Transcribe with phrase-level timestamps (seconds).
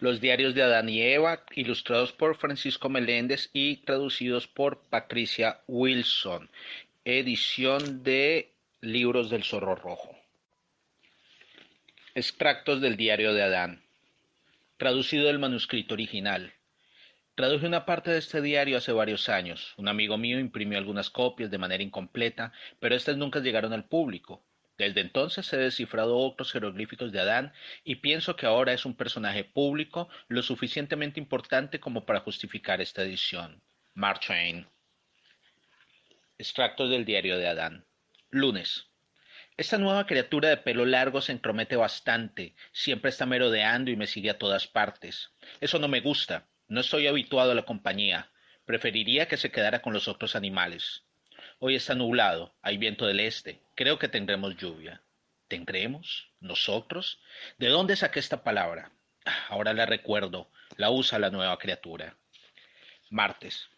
[0.00, 6.48] Los diarios de Adán y Eva, ilustrados por Francisco Meléndez y traducidos por Patricia Wilson.
[7.04, 10.16] Edición de Libros del Zorro Rojo.
[12.14, 13.82] Extractos del diario de Adán.
[14.76, 16.54] Traducido del manuscrito original.
[17.34, 19.74] Traduje una parte de este diario hace varios años.
[19.78, 24.44] Un amigo mío imprimió algunas copias de manera incompleta, pero estas nunca llegaron al público.
[24.78, 27.52] Desde entonces he descifrado otros jeroglíficos de Adán
[27.82, 33.02] y pienso que ahora es un personaje público lo suficientemente importante como para justificar esta
[33.02, 33.60] edición.
[33.94, 34.68] Mark Twain.
[36.38, 37.84] Extractos del diario de Adán.
[38.30, 38.86] Lunes.
[39.56, 44.30] Esta nueva criatura de pelo largo se entromete bastante, siempre está merodeando y me sigue
[44.30, 45.32] a todas partes.
[45.60, 48.30] Eso no me gusta, no estoy habituado a la compañía.
[48.64, 51.07] Preferiría que se quedara con los otros animales.
[51.60, 53.60] Hoy está nublado, hay viento del este.
[53.74, 55.02] Creo que tendremos lluvia.
[55.48, 56.30] ¿Tendremos?
[56.38, 57.18] ¿Nosotros?
[57.58, 58.92] ¿De dónde saqué esta palabra?
[59.48, 60.48] Ahora la recuerdo.
[60.76, 62.14] La usa la nueva criatura.
[63.10, 63.68] Martes.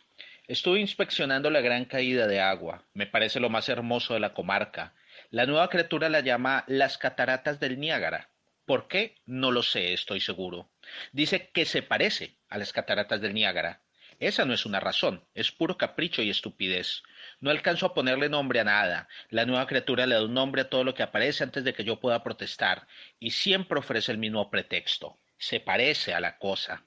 [0.46, 2.84] Estuve inspeccionando la gran caída de agua.
[2.92, 4.92] Me parece lo más hermoso de la comarca.
[5.30, 8.28] La nueva criatura la llama las cataratas del Niágara.
[8.66, 9.16] ¿Por qué?
[9.24, 10.68] No lo sé, estoy seguro.
[11.12, 13.80] Dice que se parece a las cataratas del Niágara.
[14.20, 17.02] Esa no es una razón, es puro capricho y estupidez.
[17.40, 19.08] No alcanzo a ponerle nombre a nada.
[19.30, 21.84] La nueva criatura le da un nombre a todo lo que aparece antes de que
[21.84, 22.86] yo pueda protestar,
[23.18, 25.18] y siempre ofrece el mismo pretexto.
[25.38, 26.84] Se parece a la cosa.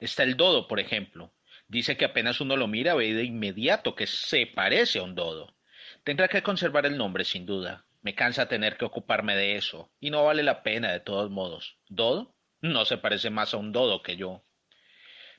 [0.00, 1.32] Está el dodo, por ejemplo.
[1.66, 5.56] Dice que apenas uno lo mira ve de inmediato que se parece a un dodo.
[6.04, 7.86] Tendrá que conservar el nombre, sin duda.
[8.02, 11.78] Me cansa tener que ocuparme de eso, y no vale la pena de todos modos.
[11.88, 12.34] ¿Dodo?
[12.60, 14.42] No se parece más a un dodo que yo.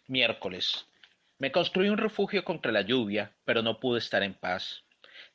[0.08, 0.88] Miércoles.
[1.40, 4.86] Me construí un refugio contra la lluvia, pero no pude estar en paz.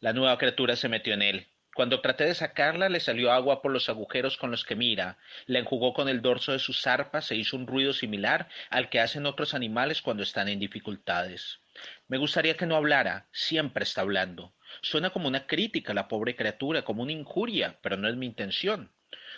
[0.00, 1.46] La nueva criatura se metió en él.
[1.76, 5.60] Cuando traté de sacarla, le salió agua por los agujeros con los que mira, la
[5.60, 9.26] enjugó con el dorso de sus zarpas e hizo un ruido similar al que hacen
[9.26, 11.60] otros animales cuando están en dificultades.
[12.08, 14.54] Me gustaría que no hablara, siempre está hablando.
[14.80, 18.26] Suena como una crítica a la pobre criatura, como una injuria, pero no es mi
[18.26, 18.90] intención.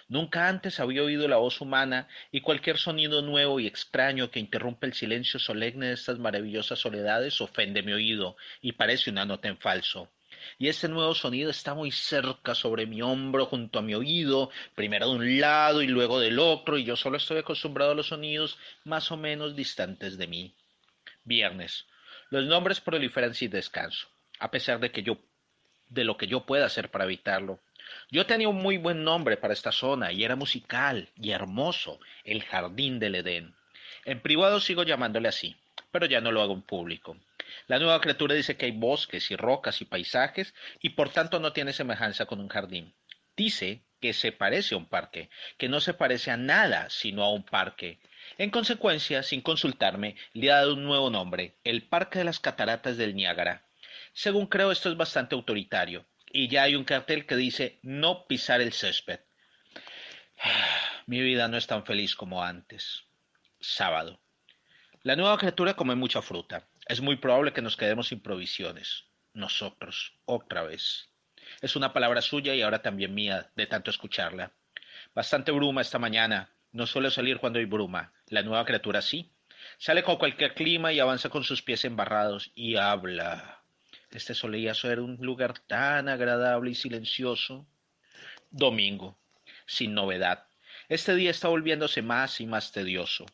[0.09, 4.87] Nunca antes había oído la voz humana y cualquier sonido nuevo y extraño que interrumpe
[4.87, 9.59] el silencio solemne de estas maravillosas soledades ofende mi oído y parece una nota en
[9.59, 10.11] falso.
[10.59, 15.09] Y este nuevo sonido está muy cerca sobre mi hombro, junto a mi oído, primero
[15.09, 18.59] de un lado y luego del otro, y yo solo estoy acostumbrado a los sonidos
[18.85, 20.55] más o menos distantes de mí.
[21.25, 21.87] Viernes.
[22.31, 25.19] Los nombres proliferan sin descanso, a pesar de que yo
[25.89, 27.61] de lo que yo pueda hacer para evitarlo.
[28.11, 32.43] Yo tenía un muy buen nombre para esta zona y era musical y hermoso, el
[32.43, 33.55] Jardín del Edén.
[34.05, 35.57] En privado sigo llamándole así,
[35.91, 37.17] pero ya no lo hago en público.
[37.67, 41.53] La nueva criatura dice que hay bosques y rocas y paisajes y por tanto no
[41.53, 42.93] tiene semejanza con un jardín.
[43.37, 47.33] Dice que se parece a un parque, que no se parece a nada sino a
[47.33, 47.99] un parque.
[48.39, 52.97] En consecuencia, sin consultarme, le ha dado un nuevo nombre, el Parque de las Cataratas
[52.97, 53.65] del Niágara.
[54.13, 58.61] Según creo, esto es bastante autoritario y ya hay un cartel que dice no pisar
[58.61, 59.21] el césped.
[61.07, 63.05] Mi vida no es tan feliz como antes.
[63.61, 64.21] Sábado.
[65.03, 66.67] La nueva criatura come mucha fruta.
[66.87, 69.05] Es muy probable que nos quedemos sin provisiones.
[69.33, 71.09] Nosotros, otra vez.
[71.61, 74.53] Es una palabra suya y ahora también mía, de tanto escucharla.
[75.15, 76.51] Bastante bruma esta mañana.
[76.73, 78.13] No suele salir cuando hay bruma.
[78.27, 79.31] La nueva criatura sí.
[79.79, 83.54] Sale con cualquier clima y avanza con sus pies embarrados y habla.
[84.15, 87.67] Este solía ser un lugar tan agradable y silencioso.
[88.53, 89.19] Domingo.
[89.67, 90.47] Sin novedad.
[90.89, 93.27] Este día está volviéndose más y más tedioso.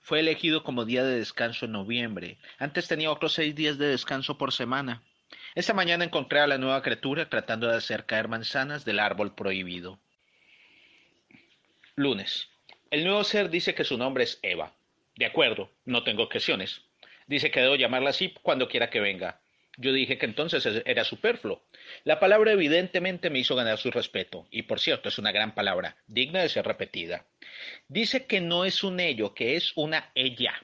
[0.00, 2.38] Fue elegido como día de descanso en noviembre.
[2.58, 5.04] Antes tenía otros seis días de descanso por semana.
[5.54, 10.00] Esta mañana encontré a la nueva criatura tratando de hacer caer manzanas del árbol prohibido.
[11.94, 12.48] Lunes.
[12.90, 14.74] El nuevo ser dice que su nombre es Eva.
[15.14, 16.82] De acuerdo, no tengo objeciones.
[17.28, 19.40] Dice que debo llamarla así cuando quiera que venga.
[19.76, 21.62] Yo dije que entonces era superfluo.
[22.04, 25.96] La palabra evidentemente me hizo ganar su respeto, y por cierto es una gran palabra,
[26.06, 27.26] digna de ser repetida.
[27.88, 30.54] Dice que no es un ello, que es una ella.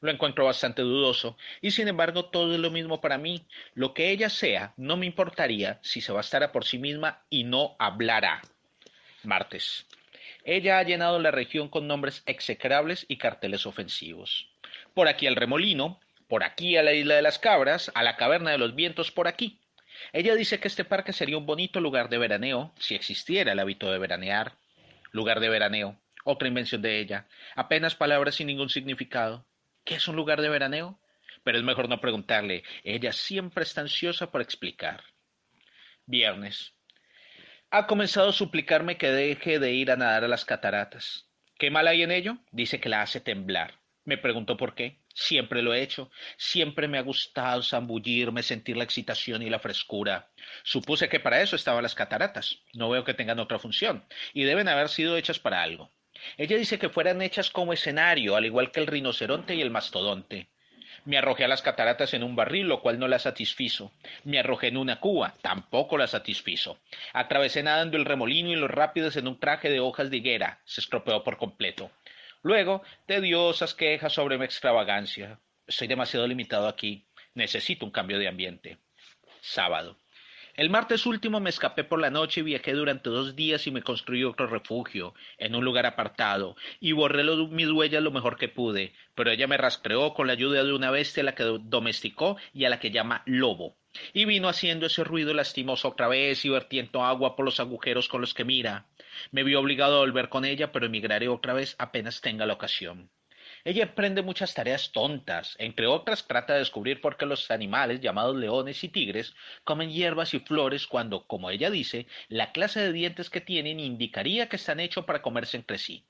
[0.00, 3.44] Lo encuentro bastante dudoso, y sin embargo todo es lo mismo para mí.
[3.74, 7.76] Lo que ella sea, no me importaría si se bastara por sí misma y no
[7.78, 8.40] hablara.
[9.24, 9.86] Martes.
[10.44, 14.48] Ella ha llenado la región con nombres execrables y carteles ofensivos.
[14.94, 16.00] Por aquí el remolino,
[16.30, 19.26] por aquí a la isla de las cabras, a la caverna de los vientos por
[19.26, 19.58] aquí.
[20.12, 23.90] Ella dice que este parque sería un bonito lugar de veraneo, si existiera el hábito
[23.90, 24.52] de veranear.
[25.10, 29.44] Lugar de veraneo, otra invención de ella, apenas palabras sin ningún significado.
[29.84, 31.00] ¿Qué es un lugar de veraneo?
[31.42, 35.02] Pero es mejor no preguntarle, ella siempre está ansiosa por explicar.
[36.06, 36.74] Viernes.
[37.72, 41.28] Ha comenzado a suplicarme que deje de ir a nadar a las cataratas.
[41.58, 42.38] ¿Qué mal hay en ello?
[42.52, 43.80] Dice que la hace temblar.
[44.04, 44.99] Me preguntó por qué.
[45.14, 46.10] Siempre lo he hecho.
[46.36, 50.30] Siempre me ha gustado zambullirme, sentir la excitación y la frescura.
[50.62, 52.58] Supuse que para eso estaban las cataratas.
[52.74, 54.04] No veo que tengan otra función.
[54.32, 55.90] Y deben haber sido hechas para algo.
[56.36, 60.48] Ella dice que fueran hechas como escenario, al igual que el rinoceronte y el mastodonte.
[61.06, 63.92] Me arrojé a las cataratas en un barril, lo cual no la satisfizo.
[64.24, 66.78] Me arrojé en una cuba, tampoco la satisfizo.
[67.14, 70.82] Atravesé nadando el remolino y los rápidos en un traje de hojas de higuera, se
[70.82, 71.90] estropeó por completo.
[72.42, 75.40] Luego, tediosas quejas sobre mi extravagancia.
[75.68, 77.06] Soy demasiado limitado aquí.
[77.34, 78.78] Necesito un cambio de ambiente.
[79.40, 79.98] Sábado.
[80.60, 83.80] El martes último me escapé por la noche y viajé durante dos días y me
[83.80, 88.92] construí otro refugio, en un lugar apartado, y borré mis huellas lo mejor que pude,
[89.14, 92.66] pero ella me rastreó con la ayuda de una bestia a la que domesticó y
[92.66, 93.78] a la que llama lobo,
[94.12, 98.20] y vino haciendo ese ruido lastimoso otra vez y vertiendo agua por los agujeros con
[98.20, 98.84] los que mira.
[99.30, 103.08] Me vi obligado a volver con ella, pero emigraré otra vez apenas tenga la ocasión.
[103.64, 108.36] Ella emprende muchas tareas tontas, entre otras trata de descubrir por qué los animales llamados
[108.36, 109.34] leones y tigres
[109.64, 114.48] comen hierbas y flores cuando, como ella dice, la clase de dientes que tienen indicaría
[114.48, 116.06] que están hechos para comerse entre sí.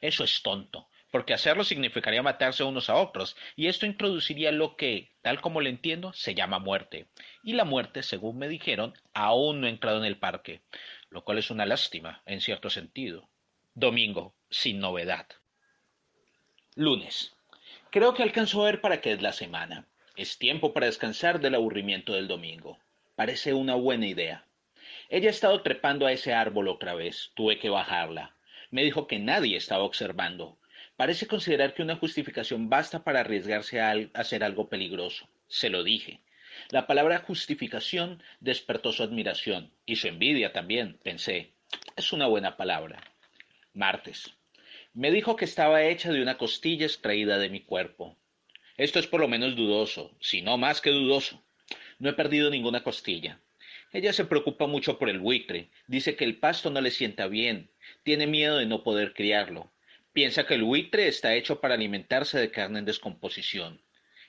[0.00, 5.12] Eso es tonto, porque hacerlo significaría matarse unos a otros, y esto introduciría lo que,
[5.22, 7.08] tal como lo entiendo, se llama muerte.
[7.42, 10.62] Y la muerte, según me dijeron, aún no ha entrado en el parque,
[11.08, 13.28] lo cual es una lástima, en cierto sentido.
[13.74, 15.26] Domingo, sin novedad.
[16.76, 17.34] Lunes.
[17.90, 19.86] Creo que alcanzó a ver para qué es la semana.
[20.14, 22.78] Es tiempo para descansar del aburrimiento del domingo.
[23.16, 24.44] Parece una buena idea.
[25.08, 27.32] Ella ha estado trepando a ese árbol otra vez.
[27.34, 28.36] Tuve que bajarla.
[28.70, 30.58] Me dijo que nadie estaba observando.
[30.96, 35.28] Parece considerar que una justificación basta para arriesgarse a hacer algo peligroso.
[35.48, 36.20] Se lo dije.
[36.68, 41.50] La palabra justificación despertó su admiración y su envidia también, pensé.
[41.96, 43.02] Es una buena palabra.
[43.74, 44.32] Martes.
[44.92, 48.16] Me dijo que estaba hecha de una costilla extraída de mi cuerpo.
[48.76, 51.44] Esto es por lo menos dudoso, si no más que dudoso.
[52.00, 53.40] No he perdido ninguna costilla.
[53.92, 57.70] Ella se preocupa mucho por el buitre, dice que el pasto no le sienta bien,
[58.02, 59.70] tiene miedo de no poder criarlo.
[60.12, 63.80] Piensa que el buitre está hecho para alimentarse de carne en descomposición.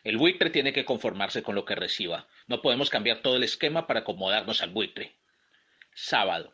[0.04, 2.28] El buitre tiene que conformarse con lo que reciba.
[2.46, 5.16] No podemos cambiar todo el esquema para acomodarnos al buitre.
[5.96, 6.54] Sábado.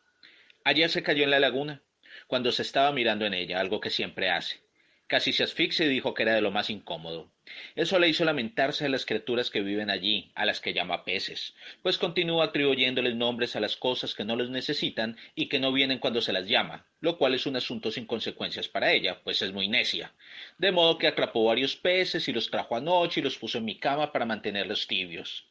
[0.63, 1.81] Ayer se cayó en la laguna
[2.27, 4.59] cuando se estaba mirando en ella, algo que siempre hace.
[5.07, 7.31] Casi se asfixia y dijo que era de lo más incómodo.
[7.75, 11.55] Eso le hizo lamentarse de las criaturas que viven allí, a las que llama peces,
[11.81, 15.99] pues continúa atribuyéndoles nombres a las cosas que no los necesitan y que no vienen
[15.99, 19.53] cuando se las llama, lo cual es un asunto sin consecuencias para ella, pues es
[19.53, 20.11] muy necia.
[20.57, 23.79] De modo que atrapó varios peces y los trajo anoche y los puso en mi
[23.79, 25.47] cama para mantenerlos tibios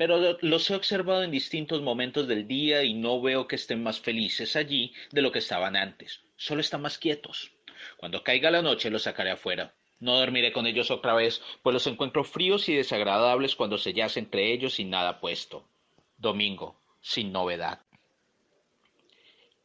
[0.00, 4.00] pero los he observado en distintos momentos del día y no veo que estén más
[4.00, 6.22] felices allí de lo que estaban antes.
[6.36, 7.52] Solo están más quietos.
[7.98, 9.74] Cuando caiga la noche los sacaré afuera.
[9.98, 14.20] No dormiré con ellos otra vez, pues los encuentro fríos y desagradables cuando se yace
[14.20, 15.68] entre ellos sin nada puesto.
[16.16, 17.80] Domingo, sin novedad.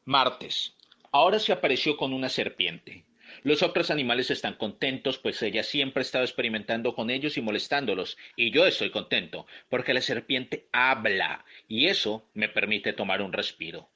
[0.04, 0.76] Martes.
[1.14, 3.06] Ahora se apareció con una serpiente.
[3.44, 8.18] Los otros animales están contentos, pues ella siempre ha estado experimentando con ellos y molestándolos,
[8.36, 13.90] y yo estoy contento, porque la serpiente habla, y eso me permite tomar un respiro.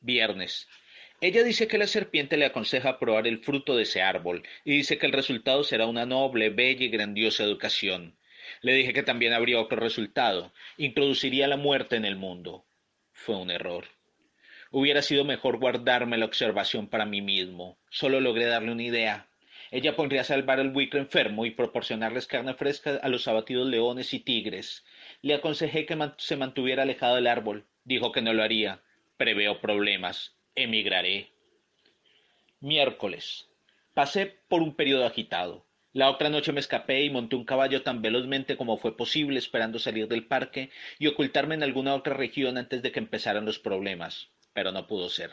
[0.00, 0.68] Viernes.
[1.20, 4.98] Ella dice que la serpiente le aconseja probar el fruto de ese árbol, y dice
[4.98, 8.18] que el resultado será una noble, bella y grandiosa educación.
[8.60, 12.66] Le dije que también habría otro resultado, introduciría la muerte en el mundo.
[13.12, 13.86] Fue un error.
[14.74, 17.76] Hubiera sido mejor guardarme la observación para mí mismo.
[17.90, 19.28] Solo logré darle una idea.
[19.70, 24.14] Ella pondría a salvar al buitre enfermo y proporcionarles carne fresca a los abatidos leones
[24.14, 24.82] y tigres.
[25.20, 27.66] Le aconsejé que se mantuviera alejado del árbol.
[27.84, 28.80] Dijo que no lo haría.
[29.18, 30.38] Preveo problemas.
[30.54, 31.28] Emigraré.
[32.60, 33.50] Miércoles.
[33.92, 35.66] Pasé por un periodo agitado.
[35.92, 39.78] La otra noche me escapé y monté un caballo tan velozmente como fue posible esperando
[39.78, 44.30] salir del parque y ocultarme en alguna otra región antes de que empezaran los problemas
[44.52, 45.30] pero no pudo ser.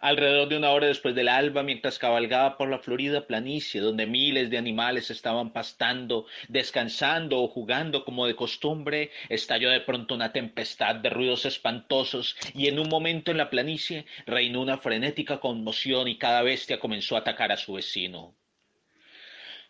[0.00, 4.48] Alrededor de una hora después del alba, mientras cabalgaba por la florida planicie, donde miles
[4.48, 10.94] de animales estaban pastando, descansando o jugando como de costumbre, estalló de pronto una tempestad
[10.94, 16.16] de ruidos espantosos, y en un momento en la planicie reinó una frenética conmoción y
[16.16, 18.34] cada bestia comenzó a atacar a su vecino.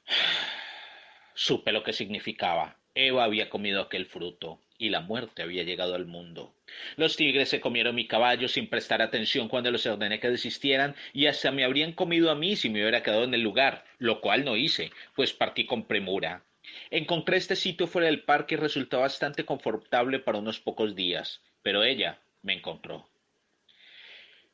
[1.35, 2.76] Supe lo que significaba.
[2.95, 6.54] Eva había comido aquel fruto y la muerte había llegado al mundo.
[6.96, 11.26] Los tigres se comieron mi caballo sin prestar atención cuando les ordené que desistieran y
[11.26, 14.44] hasta me habrían comido a mí si me hubiera quedado en el lugar, lo cual
[14.44, 16.42] no hice, pues partí con premura.
[16.90, 21.84] Encontré este sitio fuera del parque y resultó bastante confortable para unos pocos días, pero
[21.84, 23.06] ella me encontró.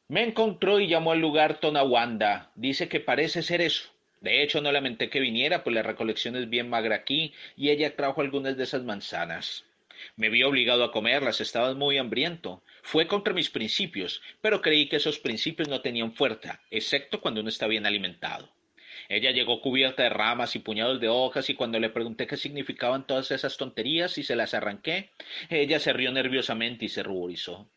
[0.09, 2.50] Me encontró y llamó al lugar Tonawanda.
[2.56, 3.90] Dice que parece ser eso.
[4.21, 7.95] De hecho, no lamenté que viniera, pues la recolección es bien magra aquí, y ella
[7.95, 9.64] trajo algunas de esas manzanas.
[10.17, 12.62] Me vi obligado a comerlas, estaba muy hambriento.
[12.83, 17.49] Fue contra mis principios, pero creí que esos principios no tenían fuerza, excepto cuando uno
[17.49, 18.53] está bien alimentado.
[19.09, 23.07] Ella llegó cubierta de ramas y puñados de hojas y cuando le pregunté qué significaban
[23.07, 25.11] todas esas tonterías y se las arranqué,
[25.49, 27.71] ella se rió nerviosamente y se ruborizó.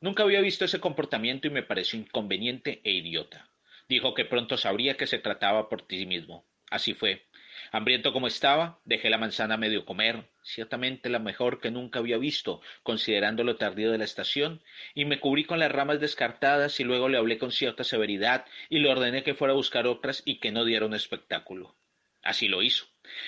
[0.00, 3.50] Nunca había visto ese comportamiento y me pareció inconveniente e idiota.
[3.88, 6.46] Dijo que pronto sabría que se trataba por ti mismo.
[6.70, 7.26] Así fue.
[7.72, 12.60] Hambriento como estaba, dejé la manzana medio comer, ciertamente la mejor que nunca había visto,
[12.82, 14.62] considerando lo tardío de la estación,
[14.94, 18.78] y me cubrí con las ramas descartadas y luego le hablé con cierta severidad y
[18.78, 21.74] le ordené que fuera a buscar otras y que no diera un espectáculo.
[22.22, 22.86] Así lo hizo.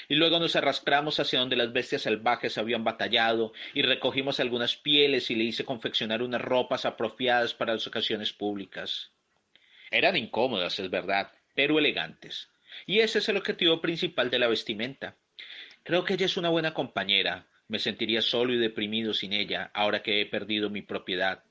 [0.08, 5.30] Y luego nos arrastramos hacia donde las bestias salvajes habían batallado y recogimos algunas pieles
[5.30, 9.10] y le hice confeccionar unas ropas apropiadas para las ocasiones públicas.
[9.90, 12.49] Eran incómodas, es verdad, pero elegantes.
[12.86, 15.16] Y ese es el objetivo principal de la vestimenta.
[15.82, 17.46] Creo que ella es una buena compañera.
[17.68, 21.44] Me sentiría solo y deprimido sin ella, ahora que he perdido mi propiedad.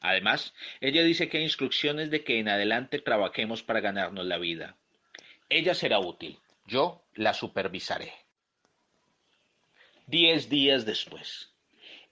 [0.00, 4.76] Además, ella dice que hay instrucciones de que en adelante trabajemos para ganarnos la vida.
[5.48, 6.38] Ella será útil.
[6.66, 8.12] Yo la supervisaré.
[10.06, 11.50] Diez días después.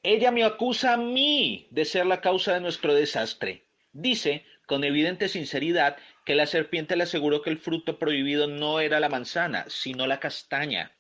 [0.02, 3.64] Ella me acusa a mí de ser la causa de nuestro desastre.
[3.92, 8.98] Dice, con evidente sinceridad, que la serpiente le aseguró que el fruto prohibido no era
[8.98, 10.90] la manzana, sino la castaña.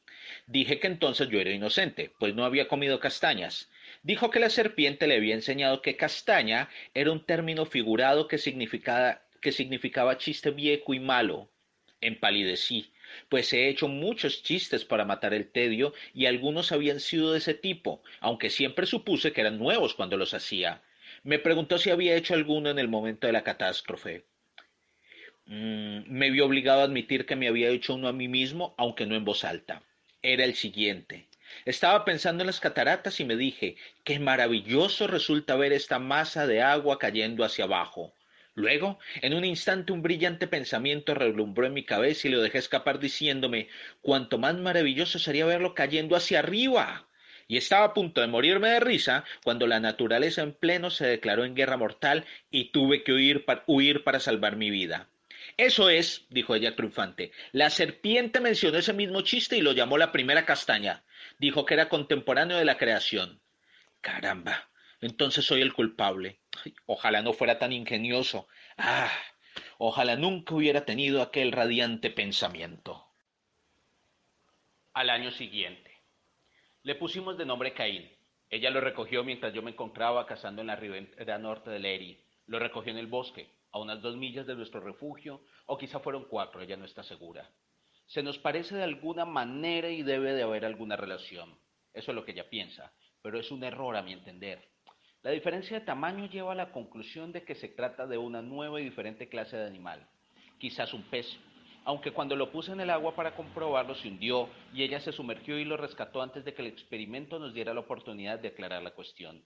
[0.46, 3.68] Dije que entonces yo era inocente, pues no había comido castañas.
[4.04, 9.22] Dijo que la serpiente le había enseñado que castaña era un término figurado que significaba,
[9.40, 11.50] que significaba chiste viejo y malo.
[12.00, 12.92] Empalidecí,
[13.28, 17.54] pues he hecho muchos chistes para matar el tedio y algunos habían sido de ese
[17.54, 20.82] tipo, aunque siempre supuse que eran nuevos cuando los hacía.
[21.24, 24.24] Me preguntó si había hecho alguno en el momento de la catástrofe.
[25.46, 29.06] Mm, me vi obligado a admitir que me había hecho uno a mí mismo, aunque
[29.06, 29.82] no en voz alta.
[30.22, 31.28] Era el siguiente.
[31.64, 36.62] Estaba pensando en las cataratas y me dije, qué maravilloso resulta ver esta masa de
[36.62, 38.12] agua cayendo hacia abajo.
[38.54, 42.98] Luego, en un instante un brillante pensamiento relumbró en mi cabeza y lo dejé escapar
[42.98, 43.68] diciéndome,
[44.02, 47.06] cuanto más maravilloso sería verlo cayendo hacia arriba.
[47.46, 51.44] Y estaba a punto de morirme de risa cuando la naturaleza en pleno se declaró
[51.44, 55.08] en guerra mortal y tuve que huir, huir para salvar mi vida.
[55.56, 57.32] Eso es, dijo ella triunfante.
[57.52, 61.04] La serpiente mencionó ese mismo chiste y lo llamó la primera castaña.
[61.38, 63.40] Dijo que era contemporáneo de la creación.
[64.00, 64.68] Caramba.
[65.00, 66.40] Entonces soy el culpable.
[66.86, 68.48] ojalá no fuera tan ingenioso.
[68.76, 69.12] Ah.
[69.78, 73.06] Ojalá nunca hubiera tenido aquel radiante pensamiento.
[74.92, 76.02] Al año siguiente.
[76.82, 78.10] Le pusimos de nombre Caín.
[78.48, 82.20] Ella lo recogió mientras yo me encontraba cazando en la ribera norte de Eri.
[82.46, 86.24] Lo recogió en el bosque a unas dos millas de nuestro refugio, o quizá fueron
[86.24, 87.50] cuatro, ella no está segura.
[88.06, 91.58] Se nos parece de alguna manera y debe de haber alguna relación.
[91.92, 94.66] Eso es lo que ella piensa, pero es un error a mi entender.
[95.22, 98.80] La diferencia de tamaño lleva a la conclusión de que se trata de una nueva
[98.80, 100.08] y diferente clase de animal,
[100.58, 101.26] quizás un pez,
[101.84, 105.58] aunque cuando lo puse en el agua para comprobarlo se hundió y ella se sumergió
[105.58, 108.92] y lo rescató antes de que el experimento nos diera la oportunidad de aclarar la
[108.92, 109.44] cuestión.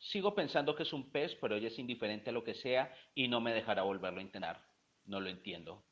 [0.00, 3.28] Sigo pensando que es un pez, pero ella es indiferente a lo que sea y
[3.28, 4.60] no me dejará volverlo a intentar.
[5.04, 5.82] No lo entiendo.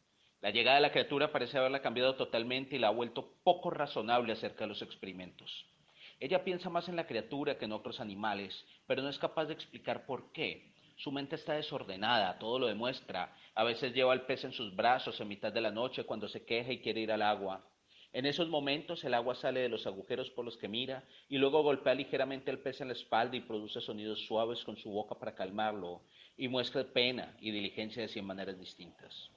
[0.41, 4.33] La llegada de la criatura parece haberla cambiado totalmente y la ha vuelto poco razonable
[4.33, 5.67] acerca de los experimentos.
[6.21, 9.55] Ella piensa más en la criatura que en otros animales, pero no es capaz de
[9.55, 10.73] explicar por qué.
[10.97, 13.37] Su mente está desordenada, todo lo demuestra.
[13.55, 16.45] A veces lleva al pez en sus brazos en mitad de la noche cuando se
[16.45, 17.65] queja y quiere ir al agua.
[18.12, 21.62] En esos momentos el agua sale de los agujeros por los que mira y luego
[21.62, 25.35] golpea ligeramente al pez en la espalda y produce sonidos suaves con su boca para
[25.35, 26.03] calmarlo
[26.37, 29.31] y muestra pena y diligencia de cien maneras distintas.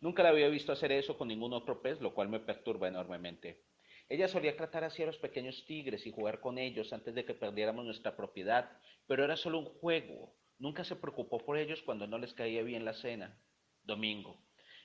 [0.00, 3.62] Nunca la había visto hacer eso con ningún otro pez, lo cual me perturba enormemente.
[4.08, 7.34] Ella solía tratar así a los pequeños tigres y jugar con ellos antes de que
[7.34, 8.68] perdiéramos nuestra propiedad,
[9.06, 10.34] pero era solo un juego.
[10.58, 13.38] Nunca se preocupó por ellos cuando no les caía bien la cena.
[13.84, 14.38] Domingo.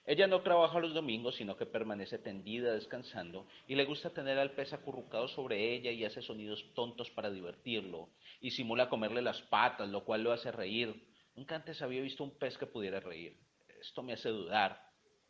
[0.08, 4.52] Ella no trabaja los domingos, sino que permanece tendida descansando y le gusta tener al
[4.52, 8.08] pez acurrucado sobre ella y hace sonidos tontos para divertirlo
[8.40, 10.96] y simula comerle las patas, lo cual lo hace reír.
[11.36, 13.38] Nunca antes había visto un pez que pudiera reír.
[13.82, 14.82] Esto me hace dudar.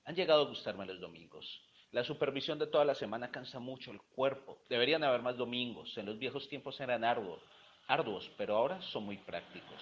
[0.05, 1.59] Han llegado a gustarme los domingos.
[1.91, 4.59] La supervisión de toda la semana cansa mucho el cuerpo.
[4.69, 5.97] Deberían haber más domingos.
[5.97, 7.41] En los viejos tiempos eran arduos,
[7.87, 9.81] arduos, pero ahora son muy prácticos.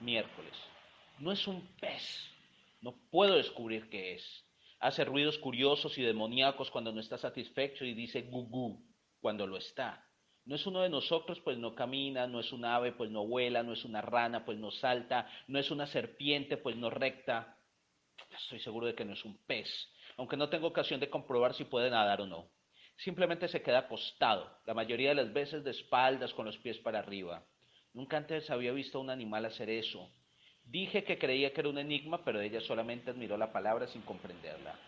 [0.00, 0.52] Miércoles.
[1.18, 2.31] No es un pez,
[2.82, 4.44] no puedo descubrir qué es.
[4.80, 8.84] Hace ruidos curiosos y demoníacos cuando no está satisfecho y dice gugú
[9.20, 10.04] cuando lo está.
[10.44, 13.62] No es uno de nosotros, pues no camina, no es un ave, pues no vuela,
[13.62, 17.56] no es una rana, pues no salta, no es una serpiente, pues no recta.
[18.28, 19.68] Estoy seguro de que no es un pez,
[20.16, 22.50] aunque no tengo ocasión de comprobar si puede nadar o no.
[22.96, 26.98] Simplemente se queda acostado, la mayoría de las veces de espaldas con los pies para
[26.98, 27.46] arriba.
[27.94, 30.10] Nunca antes había visto a un animal hacer eso.
[30.64, 34.78] Dije que creía que era un enigma, pero ella solamente admiró la palabra sin comprenderla.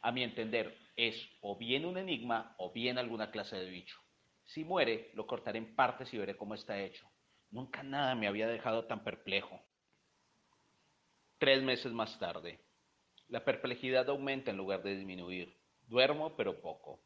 [0.00, 3.96] A mi entender, es o bien un enigma o bien alguna clase de bicho.
[4.44, 7.08] Si muere, lo cortaré en partes y veré cómo está hecho.
[7.50, 9.60] Nunca nada me había dejado tan perplejo.
[11.38, 12.60] Tres meses más tarde.
[13.28, 15.56] La perplejidad aumenta en lugar de disminuir.
[15.86, 17.02] Duermo, pero poco.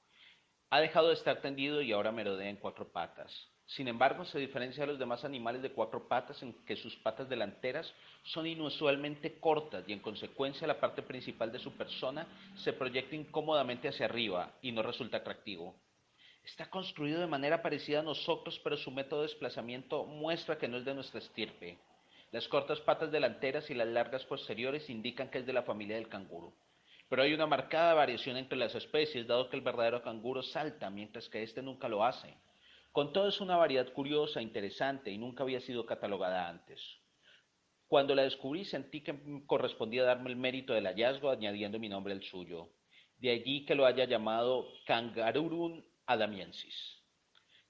[0.71, 3.33] Ha dejado de estar tendido y ahora merodea en cuatro patas.
[3.69, 7.29] Sin embargo, se diferencia de los demás animales de cuatro patas en que sus patas
[7.29, 13.15] delanteras son inusualmente cortas y en consecuencia la parte principal de su persona se proyecta
[13.15, 15.75] incómodamente hacia arriba y no resulta atractivo.
[16.47, 20.79] Está construido de manera parecida a nosotros, pero su método de desplazamiento muestra que no
[20.79, 21.77] es de nuestra estirpe.
[22.33, 26.09] Las cortas patas delanteras y las largas posteriores indican que es de la familia del
[26.09, 26.55] canguro.
[27.11, 31.29] Pero hay una marcada variación entre las especies, dado que el verdadero canguro salta, mientras
[31.29, 32.35] que este nunca lo hace.
[32.99, 36.83] Con todo es una variedad curiosa, interesante y nunca había sido catalogada antes.
[37.87, 42.25] Cuando la descubrí sentí que correspondía darme el mérito del hallazgo añadiendo mi nombre al
[42.25, 42.73] suyo.
[43.19, 46.75] De allí que lo haya llamado Kangarurun adamiensis.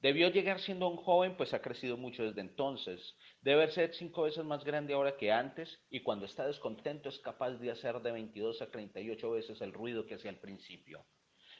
[0.01, 3.15] Debió llegar siendo un joven, pues ha crecido mucho desde entonces.
[3.43, 7.51] Debe ser cinco veces más grande ahora que antes, y cuando está descontento es capaz
[7.59, 11.05] de hacer de 22 a 38 veces el ruido que hacía al principio.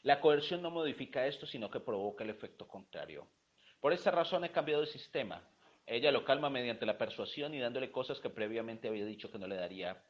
[0.01, 3.29] La coerción no modifica esto, sino que provoca el efecto contrario.
[3.79, 5.41] Por esta razón he cambiado de sistema.
[5.85, 9.47] Ella lo calma mediante la persuasión y dándole cosas que previamente había dicho que no
[9.47, 10.03] le daría.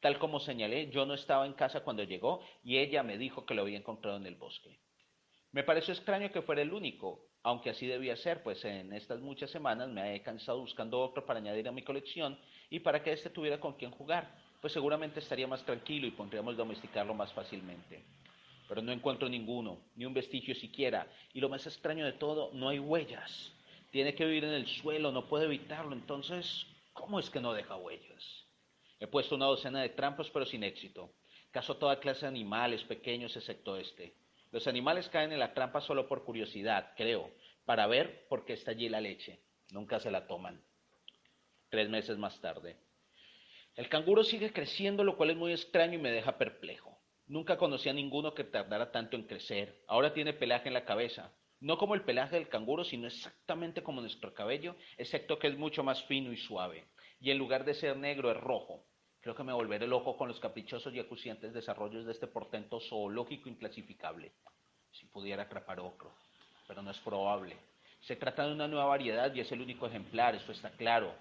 [0.00, 3.54] Tal como señalé, yo no estaba en casa cuando llegó y ella me dijo que
[3.54, 4.80] lo había encontrado en el bosque.
[5.52, 9.50] Me pareció extraño que fuera el único, aunque así debía ser, pues en estas muchas
[9.50, 12.36] semanas me he cansado buscando otro para añadir a mi colección
[12.70, 16.56] y para que éste tuviera con quien jugar, pues seguramente estaría más tranquilo y podríamos
[16.56, 18.04] domesticarlo más fácilmente
[18.72, 21.06] pero no encuentro ninguno, ni un vestigio siquiera.
[21.34, 23.52] Y lo más extraño de todo, no hay huellas.
[23.90, 25.92] Tiene que vivir en el suelo, no puede evitarlo.
[25.92, 28.46] Entonces, ¿cómo es que no deja huellas?
[28.98, 31.12] He puesto una docena de trampas, pero sin éxito.
[31.50, 34.14] Caso toda clase de animales pequeños, excepto este.
[34.52, 37.30] Los animales caen en la trampa solo por curiosidad, creo,
[37.66, 39.38] para ver por qué está allí la leche.
[39.70, 40.58] Nunca se la toman.
[41.68, 42.78] Tres meses más tarde.
[43.76, 46.91] El canguro sigue creciendo, lo cual es muy extraño y me deja perplejo.
[47.26, 49.82] Nunca conocí a ninguno que tardara tanto en crecer.
[49.86, 51.32] Ahora tiene pelaje en la cabeza.
[51.60, 55.84] No como el pelaje del canguro, sino exactamente como nuestro cabello, excepto que es mucho
[55.84, 56.84] más fino y suave.
[57.20, 58.84] Y en lugar de ser negro es rojo.
[59.20, 63.48] Creo que me volveré loco con los caprichosos y acuciantes desarrollos de este portento zoológico
[63.48, 64.32] inclasificable.
[64.90, 66.10] Si pudiera atrapar otro.
[66.66, 67.56] Pero no es probable.
[68.00, 71.14] Se trata de una nueva variedad y es el único ejemplar, eso está claro.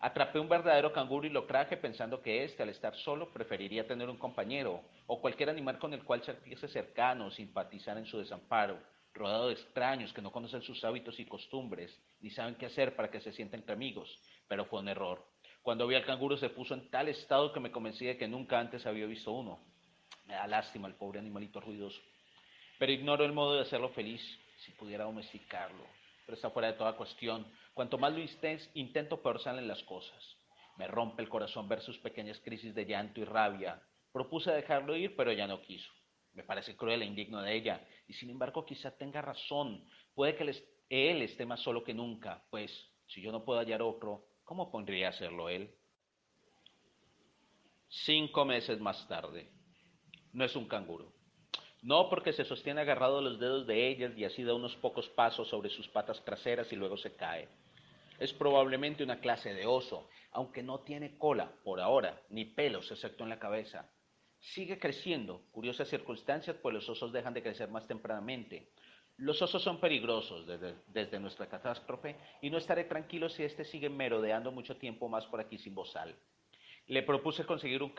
[0.00, 4.10] Atrapé un verdadero canguro y lo traje pensando que éste, al estar solo, preferiría tener
[4.10, 8.78] un compañero o cualquier animal con el cual sentirse cercano o simpatizar en su desamparo,
[9.14, 13.10] rodeado de extraños que no conocen sus hábitos y costumbres, ni saben qué hacer para
[13.10, 14.20] que se sienta entre amigos.
[14.48, 15.24] Pero fue un error.
[15.62, 18.60] Cuando vi al canguro se puso en tal estado que me convencí de que nunca
[18.60, 19.58] antes había visto uno.
[20.26, 22.00] Me da lástima el pobre animalito ruidoso.
[22.78, 24.20] Pero ignoro el modo de hacerlo feliz,
[24.58, 25.95] si pudiera domesticarlo.
[26.26, 27.50] Pero está fuera de toda cuestión.
[27.72, 28.18] Cuanto más lo
[28.74, 30.36] intento, peor salen las cosas.
[30.76, 33.80] Me rompe el corazón ver sus pequeñas crisis de llanto y rabia.
[34.12, 35.90] Propuse dejarlo ir, pero ella no quiso.
[36.34, 39.88] Me parece cruel e indigno de ella, y sin embargo quizá tenga razón.
[40.14, 42.70] Puede que él esté más solo que nunca, pues
[43.06, 45.74] si yo no puedo hallar otro, ¿cómo podría hacerlo él?
[47.88, 49.50] Cinco meses más tarde.
[50.32, 51.15] No es un canguro.
[51.86, 55.08] No porque se sostiene agarrado a los dedos de ellas y así da unos pocos
[55.10, 57.48] pasos sobre sus patas traseras y luego se cae.
[58.18, 63.22] Es probablemente una clase de oso, aunque no tiene cola por ahora, ni pelos excepto
[63.22, 63.88] en la cabeza.
[64.40, 68.72] Sigue creciendo, curiosa circunstancia, pues los osos dejan de crecer más tempranamente.
[69.16, 70.44] Los osos son peligrosos
[70.92, 75.38] desde, nuestra catástrofe y no estaré tranquilo si éste sigue merodeando mucho tiempo más por
[75.38, 76.16] aquí sin bozal.
[76.88, 77.94] Le propuse conseguir un,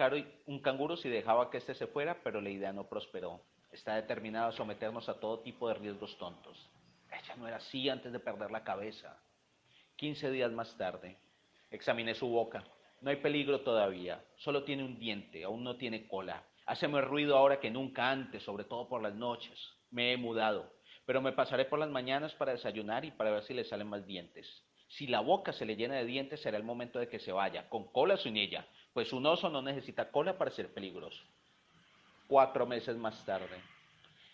[0.45, 3.45] un canguro si dejaba que éste se fuera, pero la idea no prosperó.
[3.77, 6.57] Está determinado a someternos a todo tipo de riesgos tontos.
[7.11, 9.19] Ella no era así antes de perder la cabeza.
[9.95, 11.15] Quince días más tarde,
[11.69, 12.63] examiné su boca.
[13.01, 16.43] No hay peligro todavía, solo tiene un diente, aún no tiene cola.
[16.65, 19.57] Hace más ruido ahora que nunca antes, sobre todo por las noches.
[19.91, 20.73] Me he mudado,
[21.05, 24.07] pero me pasaré por las mañanas para desayunar y para ver si le salen más
[24.07, 24.65] dientes.
[24.87, 27.69] Si la boca se le llena de dientes, será el momento de que se vaya,
[27.69, 31.23] con cola o sin ella, pues un oso no necesita cola para ser peligroso.
[32.27, 33.61] Cuatro meses más tarde.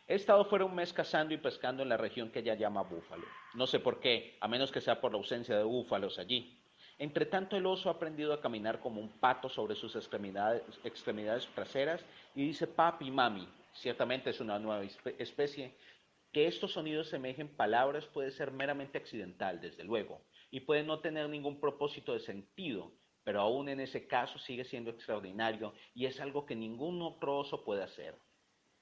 [0.07, 3.25] He estado fuera un mes cazando y pescando en la región que ella llama Búfalo.
[3.53, 6.59] No sé por qué, a menos que sea por la ausencia de búfalos allí.
[6.97, 12.03] Entre tanto, el oso ha aprendido a caminar como un pato sobre sus extremidades, traseras
[12.35, 13.47] y dice papi, mami.
[13.73, 14.83] Ciertamente es una nueva
[15.19, 15.75] especie.
[16.31, 21.29] Que estos sonidos semejen palabras puede ser meramente accidental, desde luego, y puede no tener
[21.29, 22.91] ningún propósito de sentido,
[23.23, 27.63] pero aún en ese caso sigue siendo extraordinario y es algo que ningún otro oso
[27.63, 28.15] puede hacer.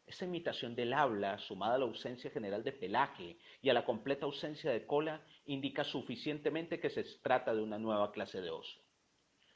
[0.06, 4.26] Esa imitación del habla, sumada a la ausencia general de pelaje y a la completa
[4.26, 8.82] ausencia de cola, indica suficientemente que se trata de una nueva clase de oso.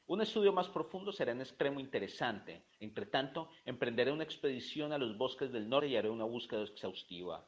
[0.06, 2.62] Un estudio más profundo será en extremo interesante.
[2.78, 7.44] Entre tanto, emprenderé una expedición a los bosques del norte y haré una búsqueda exhaustiva.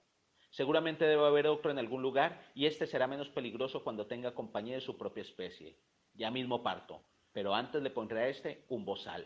[0.51, 4.74] Seguramente debe haber otro en algún lugar y este será menos peligroso cuando tenga compañía
[4.74, 5.77] de su propia especie.
[6.14, 7.01] Ya mismo parto,
[7.38, 9.24] pero antes le pondré a este un bozal.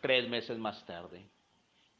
[0.00, 1.28] Tres meses más tarde.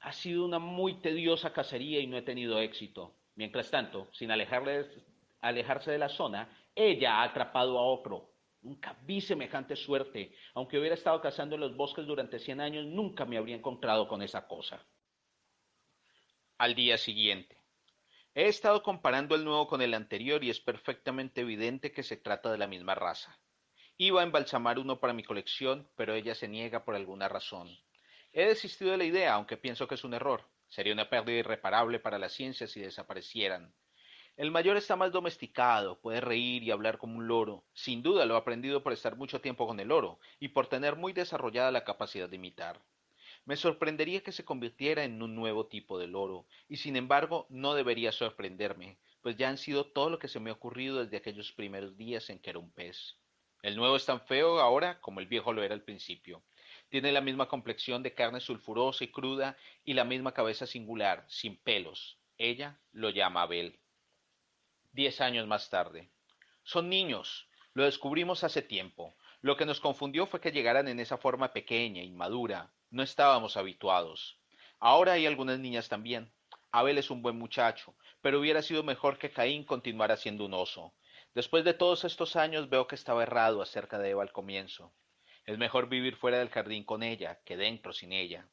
[0.02, 3.12] Ha sido una muy tediosa cacería y no he tenido éxito.
[3.34, 8.30] Mientras tanto, sin alejarse de la zona, ella ha atrapado a otro.
[8.62, 10.32] Nunca vi semejante suerte.
[10.54, 14.22] Aunque hubiera estado cazando en los bosques durante cien años, nunca me habría encontrado con
[14.22, 14.80] esa cosa.
[16.58, 17.60] Al día siguiente.
[18.36, 22.52] He estado comparando el nuevo con el anterior y es perfectamente evidente que se trata
[22.52, 23.36] de la misma raza.
[23.98, 27.78] Iba a embalsamar uno para mi colección, pero ella se niega por alguna razón.
[28.30, 30.42] He desistido de la idea, aunque pienso que es un error.
[30.68, 33.72] Sería una pérdida irreparable para la ciencia si desaparecieran.
[34.36, 37.64] El mayor está más domesticado, puede reír y hablar como un loro.
[37.72, 40.96] Sin duda lo ha aprendido por estar mucho tiempo con el loro y por tener
[40.96, 42.82] muy desarrollada la capacidad de imitar.
[43.46, 47.72] Me sorprendería que se convirtiera en un nuevo tipo de loro, y sin embargo no
[47.72, 51.52] debería sorprenderme, pues ya han sido todo lo que se me ha ocurrido desde aquellos
[51.52, 53.16] primeros días en que era un pez.
[53.62, 56.42] El nuevo es tan feo ahora como el viejo lo era al principio.
[56.88, 61.56] Tiene la misma complexión de carne sulfurosa y cruda y la misma cabeza singular, sin
[61.56, 62.18] pelos.
[62.38, 63.78] Ella lo llama Abel.
[64.92, 66.08] Diez años más tarde.
[66.62, 67.48] Son niños.
[67.74, 69.14] Lo descubrimos hace tiempo.
[69.40, 72.70] Lo que nos confundió fue que llegaran en esa forma pequeña, inmadura.
[72.90, 74.38] No estábamos habituados.
[74.78, 76.32] Ahora hay algunas niñas también.
[76.72, 80.94] Abel es un buen muchacho, pero hubiera sido mejor que Caín continuara siendo un oso.
[81.36, 84.94] Después de todos estos años veo que estaba errado acerca de Eva al comienzo.
[85.44, 88.48] Es mejor vivir fuera del jardín con ella que dentro sin ella.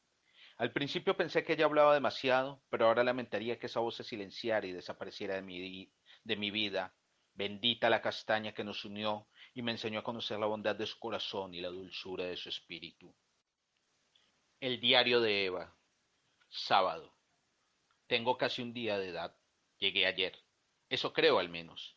[0.58, 4.66] Al principio pensé que ella hablaba demasiado, pero ahora lamentaría que esa voz se silenciara
[4.66, 5.90] y desapareciera de mi,
[6.24, 6.94] de mi vida.
[7.32, 10.98] Bendita la castaña que nos unió y me enseñó a conocer la bondad de su
[10.98, 13.16] corazón y la dulzura de su espíritu.
[14.60, 15.74] El diario de Eva.
[16.50, 17.16] Sábado.
[18.08, 19.34] Tengo casi un día de edad.
[19.78, 20.38] Llegué ayer.
[20.90, 21.93] Eso creo al menos.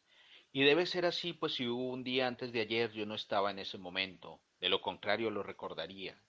[0.57, 3.51] Y debe ser así, pues si hubo un día antes de ayer yo no estaba
[3.51, 6.19] en ese momento, de lo contrario lo recordaría.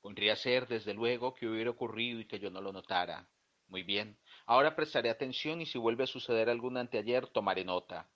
[0.00, 3.26] Podría ser, desde luego, que hubiera ocurrido y que yo no lo notara.
[3.66, 8.08] Muy bien, ahora prestaré atención y si vuelve a suceder algún anteayer tomaré nota.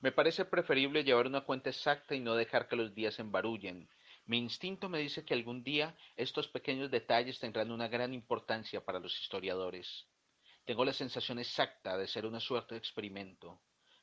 [0.00, 3.88] Me parece preferible llevar una cuenta exacta y no dejar que los días embarullen.
[4.26, 9.00] Mi instinto me dice que algún día estos pequeños detalles tendrán una gran importancia para
[9.00, 10.06] los historiadores.
[10.66, 13.58] Tengo la sensación exacta de ser una suerte de experimento.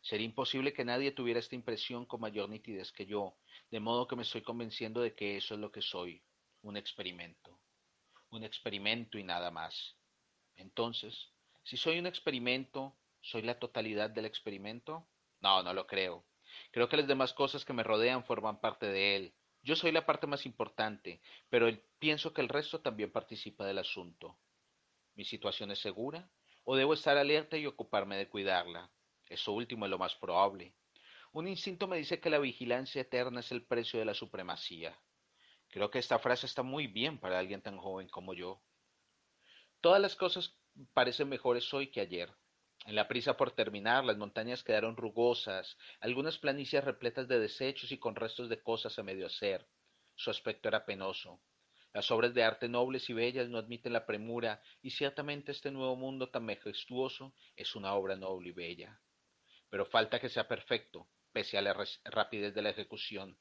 [0.05, 3.39] Sería imposible que nadie tuviera esta impresión con mayor nitidez que yo,
[3.71, 6.21] de modo que me estoy convenciendo de que eso es lo que soy,
[6.61, 7.59] un experimento.
[8.29, 9.97] Un experimento y nada más.
[10.57, 15.07] Entonces, si soy un experimento, ¿soy la totalidad del experimento?
[15.39, 16.23] No, no lo creo.
[16.69, 19.33] Creo que las demás cosas que me rodean forman parte de él.
[19.63, 24.37] Yo soy la parte más importante, pero pienso que el resto también participa del asunto.
[25.15, 26.29] ¿Mi situación es segura?
[26.63, 28.91] ¿O debo estar alerta y ocuparme de cuidarla?
[29.27, 30.73] Eso último es lo más probable.
[31.35, 34.97] Un instinto me dice que la vigilancia eterna es el precio de la supremacía.
[35.67, 38.61] Creo que esta frase está muy bien para alguien tan joven como yo.
[39.81, 40.57] Todas las cosas
[40.93, 42.31] parecen mejores hoy que ayer.
[42.85, 47.97] En la prisa por terminar, las montañas quedaron rugosas, algunas planicies repletas de desechos y
[47.97, 49.67] con restos de cosas a medio hacer.
[50.13, 51.41] Su aspecto era penoso.
[51.93, 55.95] Las obras de arte nobles y bellas no admiten la premura, y ciertamente este nuevo
[55.95, 59.01] mundo tan majestuoso es una obra noble y bella
[59.75, 63.37] pero falta que sea perfecto, pese a la rapidez de la ejecución.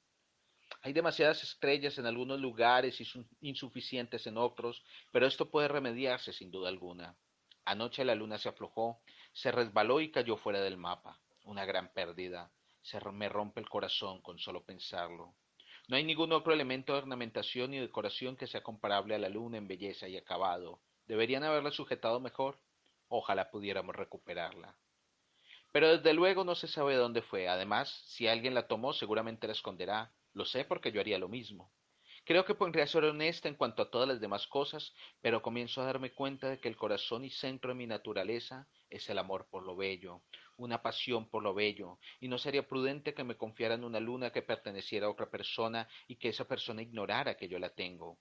[0.83, 3.07] Hay demasiadas estrellas en algunos lugares y
[3.40, 7.16] insuficientes en otros, pero esto puede remediarse sin duda alguna.
[7.64, 9.01] Anoche la luna se aflojó,
[9.33, 11.20] se resbaló y cayó fuera del mapa.
[11.44, 12.51] Una gran pérdida.
[12.83, 15.37] Se me rompe el corazón con solo pensarlo.
[15.87, 19.59] No hay ningún otro elemento de ornamentación y decoración que sea comparable a la luna
[19.59, 20.81] en belleza y acabado.
[21.07, 22.59] Deberían haberla sujetado mejor.
[23.07, 24.75] Ojalá pudiéramos recuperarla.
[25.75, 27.49] Pero desde luego no se sabe dónde fue.
[27.49, 30.13] Además, si alguien la tomó, seguramente la esconderá.
[30.33, 31.73] Lo sé porque yo haría lo mismo.
[32.25, 35.87] Creo que podría ser honesta en cuanto a todas las demás cosas, pero comienzo a
[35.87, 39.65] darme cuenta de que el corazón y centro de mi naturaleza es el amor por
[39.65, 40.23] lo bello,
[40.59, 44.31] una pasión por lo bello, y no sería prudente que me confiara en una luna
[44.31, 48.17] que perteneciera a otra persona y que esa persona ignorara que yo la tengo.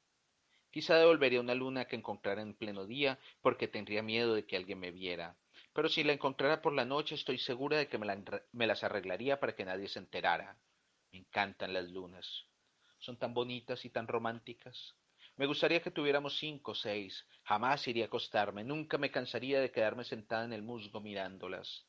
[0.72, 4.80] Quizá devolvería una luna que encontrara en pleno día porque tendría miedo de que alguien
[4.80, 5.38] me viera,
[5.74, 9.56] pero si la encontrara por la noche estoy segura de que me, las arreglaría para
[9.56, 10.58] que nadie se enterara.
[11.12, 12.48] Me encantan las lunas
[13.04, 14.96] son tan bonitas y tan románticas.
[15.36, 17.28] Me gustaría que tuviéramos cinco o seis.
[17.44, 21.86] Jamás iría a acostarme, nunca me cansaría de quedarme sentada en el musgo mirándolas.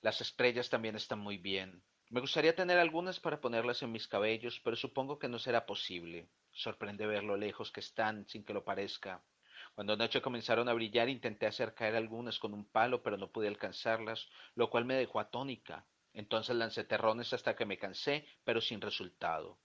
[0.00, 1.82] Las estrellas también están muy bien.
[2.10, 6.28] Me gustaría tener algunas para ponerlas en mis cabellos, pero supongo que no será posible.
[6.52, 9.24] Sorprende ver lo lejos que están sin que lo parezca.
[9.74, 13.48] Cuando anoche comenzaron a brillar intenté hacer caer algunas con un palo, pero no pude
[13.48, 15.86] alcanzarlas, lo cual me dejó atónica.
[16.12, 19.58] Entonces lancé terrones hasta que me cansé, pero sin resultado.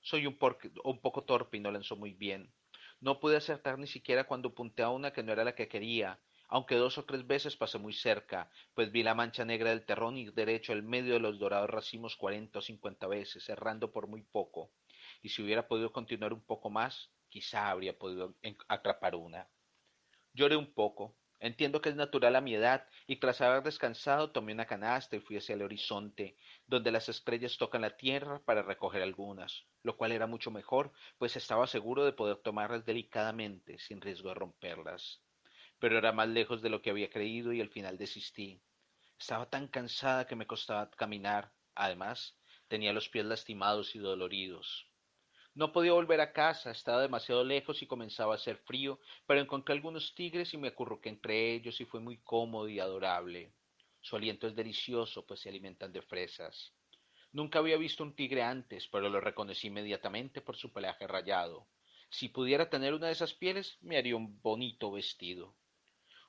[0.00, 2.52] Soy un, poco torpe y no lanzo muy bien.
[3.00, 6.20] No pude acertar ni siquiera cuando punté a una que no era la que quería,
[6.48, 10.16] aunque dos o tres veces pasé muy cerca, pues vi la mancha negra del terrón
[10.16, 14.22] ir derecho al medio de los dorados racimos cuarenta o cincuenta veces, errando por muy
[14.22, 14.70] poco,
[15.20, 18.36] y si hubiera podido continuar un poco más, quizá habría podido
[18.68, 19.48] atrapar una.
[20.32, 24.52] Lloré un poco, Entiendo que es natural a mi edad, y tras haber descansado tomé
[24.52, 29.02] una canasta y fui hacia el horizonte, donde las estrellas tocan la tierra para recoger
[29.02, 34.28] algunas, lo cual era mucho mejor, pues estaba seguro de poder tomarlas delicadamente, sin riesgo
[34.28, 35.22] de romperlas.
[35.80, 38.62] Pero era más lejos de lo que había creído y al final desistí.
[39.18, 41.52] Estaba tan cansada que me costaba caminar.
[41.74, 44.93] Además, tenía los pies lastimados y doloridos.
[45.54, 49.72] No podía volver a casa, estaba demasiado lejos y comenzaba a hacer frío, pero encontré
[49.72, 53.52] algunos tigres y me acurruqué entre ellos y fue muy cómodo y adorable.
[54.00, 56.72] Su aliento es delicioso, pues se alimentan de fresas.
[57.32, 61.68] Nunca había visto un tigre antes, pero lo reconocí inmediatamente por su pelaje rayado.
[62.10, 65.54] Si pudiera tener una de esas pieles, me haría un bonito vestido.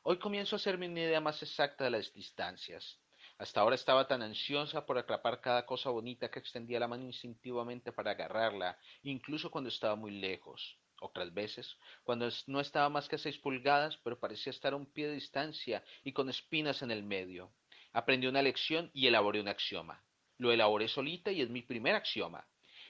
[0.04, 3.00] Hoy comienzo a hacerme una idea más exacta de las distancias.
[3.38, 7.92] Hasta ahora estaba tan ansiosa por atrapar cada cosa bonita que extendía la mano instintivamente
[7.92, 10.78] para agarrarla, incluso cuando estaba muy lejos.
[11.02, 14.86] Otras veces, cuando no estaba más que a seis pulgadas, pero parecía estar a un
[14.86, 17.52] pie de distancia y con espinas en el medio.
[17.92, 20.02] Aprendí una lección y elaboré un axioma.
[20.38, 22.48] Lo elaboré solita y es mi primer axioma.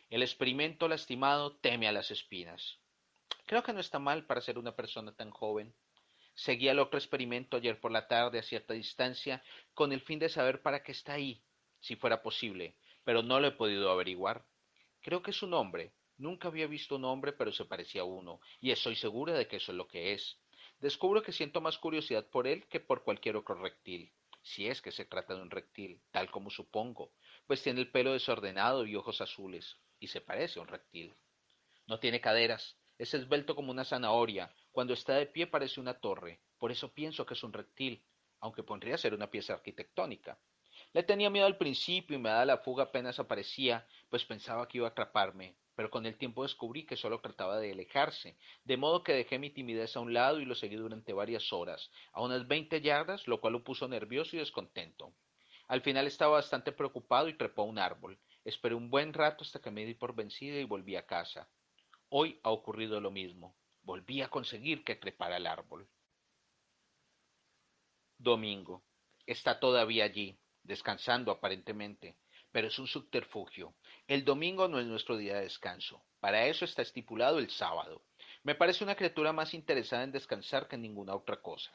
[0.09, 2.79] El experimento lastimado teme a las espinas.
[3.47, 5.73] Creo que no está mal para ser una persona tan joven.
[6.35, 9.41] Seguía el otro experimento ayer por la tarde a cierta distancia
[9.73, 11.41] con el fin de saber para qué está ahí,
[11.79, 14.45] si fuera posible, pero no lo he podido averiguar.
[15.01, 15.93] Creo que es un hombre.
[16.17, 19.57] Nunca había visto un hombre, pero se parecía a uno, y estoy segura de que
[19.57, 20.37] eso es lo que es.
[20.79, 24.91] Descubro que siento más curiosidad por él que por cualquier otro reptil, si es que
[24.91, 27.11] se trata de un reptil, tal como supongo,
[27.47, 31.13] pues tiene el pelo desordenado y ojos azules, y se parece a un reptil.
[31.87, 34.53] No tiene caderas, es esbelto como una zanahoria.
[34.75, 36.41] Cuando está de pie parece una torre.
[36.57, 38.03] Por eso pienso que es un reptil,
[38.41, 40.37] aunque podría ser una pieza arquitectónica.
[40.91, 44.79] Le tenía miedo al principio y me daba la fuga apenas aparecía, pues pensaba que
[44.79, 49.01] iba a atraparme, pero con el tiempo descubrí que solo trataba de alejarse, de modo
[49.01, 52.45] que dejé mi timidez a un lado y lo seguí durante varias horas, a unas
[52.45, 55.13] veinte yardas, lo cual lo puso nervioso y descontento.
[55.69, 58.19] Al final estaba bastante preocupado y trepó a un árbol.
[58.43, 61.47] Esperé un buen rato hasta que me di por vencida y volví a casa.
[62.09, 63.55] Hoy ha ocurrido lo mismo.
[63.85, 65.87] Volví a conseguir que trepara el árbol.
[68.17, 68.83] Domingo.
[69.27, 72.17] Está todavía allí, descansando aparentemente,
[72.51, 73.75] pero es un subterfugio.
[74.07, 76.03] El domingo no es nuestro día de descanso.
[76.19, 78.03] Para eso está estipulado el sábado.
[78.41, 81.71] Me parece una criatura más interesada en descansar que en ninguna otra cosa.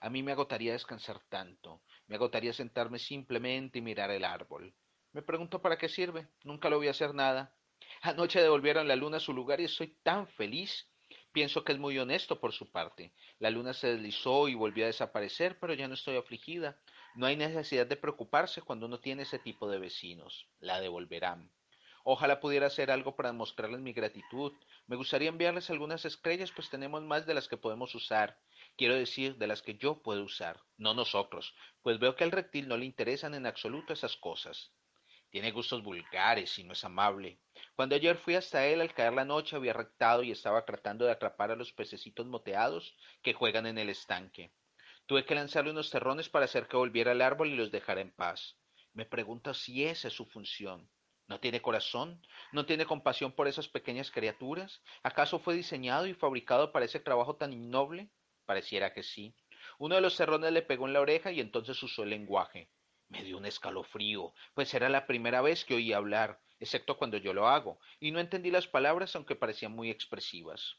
[0.00, 1.82] A mí me agotaría descansar tanto.
[2.06, 4.74] Me agotaría sentarme simplemente y mirar el árbol.
[5.12, 6.28] Me pregunto para qué sirve.
[6.44, 7.54] Nunca lo voy a hacer nada.
[8.00, 10.88] Anoche devolvieron la luna a su lugar y estoy tan feliz.
[11.32, 13.14] Pienso que es muy honesto por su parte.
[13.38, 16.78] La luna se deslizó y volvió a desaparecer, pero ya no estoy afligida.
[17.14, 20.46] No hay necesidad de preocuparse cuando uno tiene ese tipo de vecinos.
[20.60, 21.50] La devolverán.
[22.04, 24.52] Ojalá pudiera hacer algo para mostrarles mi gratitud.
[24.86, 28.38] Me gustaría enviarles algunas estrellas, pues tenemos más de las que podemos usar.
[28.76, 32.68] Quiero decir, de las que yo puedo usar, no nosotros, pues veo que al reptil
[32.68, 34.72] no le interesan en absoluto esas cosas.
[35.30, 37.38] Tiene gustos vulgares y no es amable.
[37.74, 41.12] Cuando ayer fui hasta él al caer la noche había rectado y estaba tratando de
[41.12, 44.52] atrapar a los pececitos moteados que juegan en el estanque.
[45.06, 48.10] Tuve que lanzarle unos terrones para hacer que volviera al árbol y los dejara en
[48.10, 48.58] paz.
[48.92, 50.90] Me pregunto si esa es su función.
[51.28, 52.20] ¿No tiene corazón?
[52.52, 54.82] ¿No tiene compasión por esas pequeñas criaturas?
[55.02, 58.10] ¿Acaso fue diseñado y fabricado para ese trabajo tan innoble?
[58.44, 59.34] Pareciera que sí.
[59.78, 62.70] Uno de los terrones le pegó en la oreja y entonces usó el lenguaje.
[63.08, 66.40] Me dio un escalofrío, pues era la primera vez que oí hablar.
[66.62, 70.76] Excepto cuando yo lo hago, y no entendí las palabras aunque parecían muy expresivas.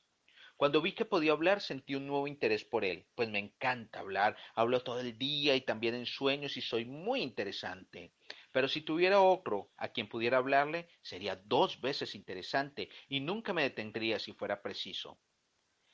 [0.56, 4.38] Cuando vi que podía hablar, sentí un nuevo interés por él, pues me encanta hablar,
[4.56, 8.14] hablo todo el día y también en sueños y soy muy interesante.
[8.54, 13.64] Pero si tuviera otro a quien pudiera hablarle, sería dos veces interesante y nunca me
[13.64, 15.20] detendría si fuera preciso.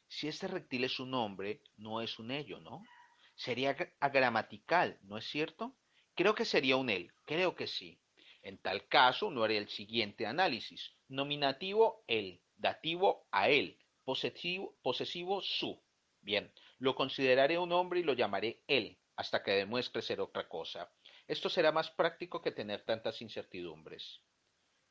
[0.08, 2.84] Si este reptil es un hombre, no es un ello, ¿no?
[3.36, 5.76] Sería agramatical, ¿no es cierto?
[6.14, 8.00] Creo que sería un él, creo que sí.
[8.42, 10.96] En tal caso, uno haría el siguiente análisis.
[11.08, 15.82] Nominativo él, dativo a él, posesivo, posesivo su.
[16.22, 20.92] Bien, lo consideraré un hombre y lo llamaré él, hasta que demuestre ser otra cosa.
[21.28, 24.22] Esto será más práctico que tener tantas incertidumbres.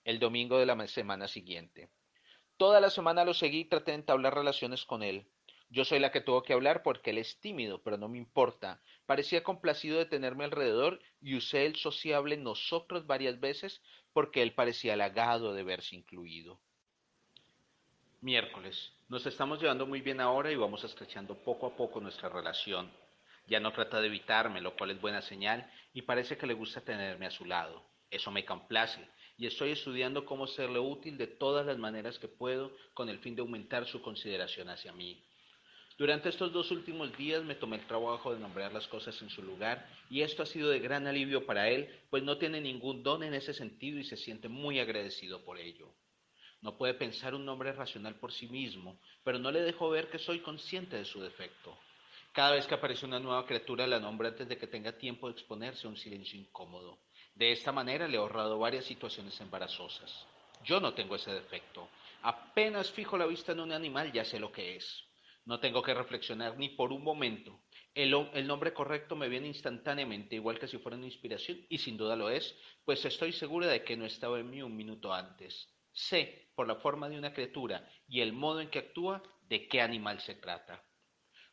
[0.05, 1.91] El domingo de la semana siguiente.
[2.57, 5.27] Toda la semana lo seguí y traté de entablar relaciones con él.
[5.71, 8.81] Yo soy la que tuvo que hablar porque él es tímido, pero no me importa.
[9.05, 13.83] Parecía complacido de tenerme alrededor y usé el sociable nosotros varias veces
[14.15, 16.59] porque él parecía halagado de verse incluido.
[18.21, 18.93] Miércoles.
[19.09, 22.91] Nos estamos llevando muy bien ahora y vamos estrechando poco a poco nuestra relación.
[23.47, 26.81] Ya no trata de evitarme, lo cual es buena señal, y parece que le gusta
[26.81, 27.83] tenerme a su lado.
[28.11, 29.07] Eso me complace,
[29.39, 33.37] y estoy estudiando cómo serle útil de todas las maneras que puedo con el fin
[33.37, 35.23] de aumentar su consideración hacia mí.
[35.99, 39.43] Durante estos dos últimos días me tomé el trabajo de nombrar las cosas en su
[39.43, 43.25] lugar y esto ha sido de gran alivio para él, pues no tiene ningún don
[43.25, 45.93] en ese sentido y se siente muy agradecido por ello.
[46.61, 50.21] No puede pensar un nombre racional por sí mismo, pero no le dejo ver que
[50.21, 51.77] soy consciente de su defecto.
[52.33, 55.33] Cada vez que aparece una nueva criatura la nombro antes de que tenga tiempo de
[55.33, 57.01] exponerse a un silencio incómodo.
[57.35, 60.29] De esta manera le he ahorrado varias situaciones embarazosas.
[60.63, 61.89] Yo no tengo ese defecto.
[62.23, 65.08] Apenas fijo la vista en un animal ya sé lo que es.
[65.49, 67.63] No tengo que reflexionar ni por un momento.
[67.95, 68.11] El,
[68.47, 72.29] nombre correcto me viene instantáneamente, igual que si fuera una inspiración, y sin duda lo
[72.29, 75.75] es, pues estoy segura de que no estaba en mí un minuto antes.
[75.91, 79.81] Sé, por la forma de una criatura y el modo en que actúa, de qué
[79.81, 80.85] animal se trata.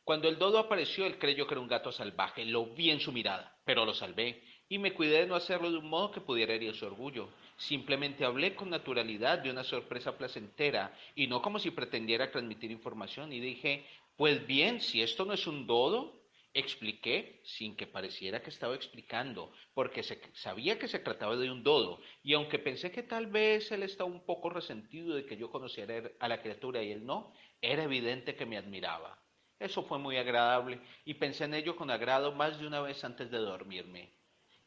[0.04, 2.44] Cuando el dodo apareció, él creyó que era un gato salvaje.
[2.44, 5.78] Lo vi en su mirada, pero lo salvé y me cuidé de no hacerlo de
[5.78, 7.28] un modo que pudiera herir su orgullo.
[7.56, 13.32] Simplemente hablé con naturalidad de una sorpresa placentera y no como si pretendiera transmitir información
[13.32, 16.26] y dije, pues bien, si esto no es un dodo,
[16.56, 21.62] expliqué sin que pareciera que estaba explicando, porque se, sabía que se trataba de un
[21.62, 25.50] dodo, y aunque pensé que tal vez él estaba un poco resentido de que yo
[25.50, 29.22] conociera a la criatura y él no, era evidente que me admiraba.
[29.58, 33.30] Eso fue muy agradable y pensé en ello con agrado más de una vez antes
[33.30, 34.12] de dormirme.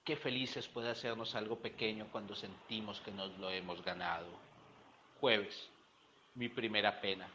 [0.04, 4.28] Qué felices puede hacernos algo pequeño cuando sentimos que nos lo hemos ganado.
[5.20, 5.70] Jueves,
[6.36, 7.28] mi primera pena.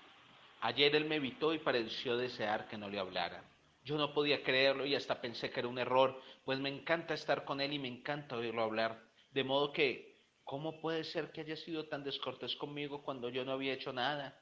[0.61, 3.45] Ayer él me evitó y pareció desear que no le hablara.
[3.85, 7.45] Yo no podía creerlo y hasta pensé que era un error, pues me encanta estar
[7.45, 9.05] con él y me encanta oírlo hablar.
[9.31, 13.53] De modo que, ¿cómo puede ser que haya sido tan descortés conmigo cuando yo no
[13.53, 14.41] había hecho nada?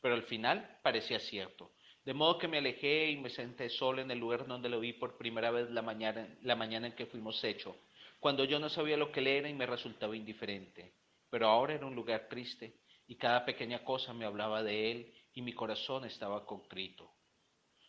[0.00, 1.72] Pero al final parecía cierto.
[2.06, 4.92] De modo que me alejé y me senté solo en el lugar donde lo vi
[4.92, 7.74] por primera vez la mañana, la mañana en que fuimos hechos,
[8.20, 10.94] cuando yo no sabía lo que él era y me resultaba indiferente.
[11.30, 15.42] Pero ahora era un lugar triste y cada pequeña cosa me hablaba de él y
[15.42, 17.12] mi corazón estaba concrito.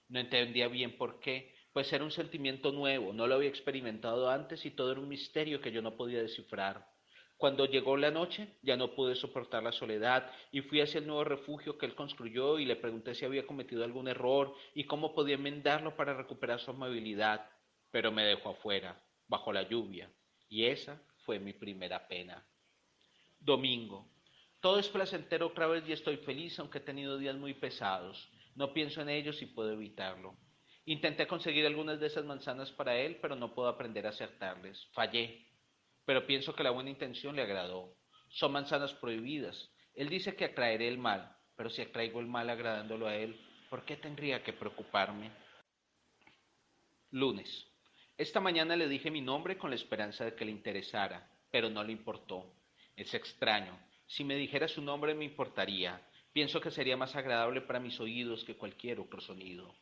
[0.10, 4.66] No entendía bien por qué, pues era un sentimiento nuevo, no lo había experimentado antes
[4.66, 6.88] y todo era un misterio que yo no podía descifrar.
[7.38, 11.23] Cuando llegó la noche, ya no pude soportar la soledad y fui hacia el nuevo
[11.23, 15.36] refugio que él construyó y le pregunté si había cometido algún error y cómo podía
[15.36, 17.47] enmendarlo para recuperar su amabilidad,
[17.91, 20.12] pero me dejó afuera, bajo la lluvia,
[20.50, 22.43] y esa fue mi primera pena.
[23.39, 24.10] Domingo.
[24.60, 28.32] Todo es placentero otra vez y estoy feliz aunque he tenido días muy pesados.
[28.56, 30.36] No pienso en ellos y puedo evitarlo.
[30.86, 34.88] Intenté conseguir algunas de esas manzanas para él, pero no puedo aprender a acertarles.
[34.93, 35.45] Fallé
[36.08, 37.93] pero pienso que la buena intención le agradó.
[38.30, 39.70] Son manzanas prohibidas.
[39.93, 43.38] Él dice que atraeré el mal, pero si atraigo el mal agradándolo a él,
[43.70, 45.32] ¿por qué tendría que preocuparme?
[47.12, 47.67] Lunes.
[48.17, 51.84] Esta mañana le dije mi nombre con la esperanza de que le interesara, pero no
[51.84, 52.54] le importó.
[52.96, 53.78] Es extraño.
[54.06, 56.02] Si me dijera su nombre me importaría.
[56.32, 59.76] Pienso que sería más agradable para mis oídos que cualquier otro sonido.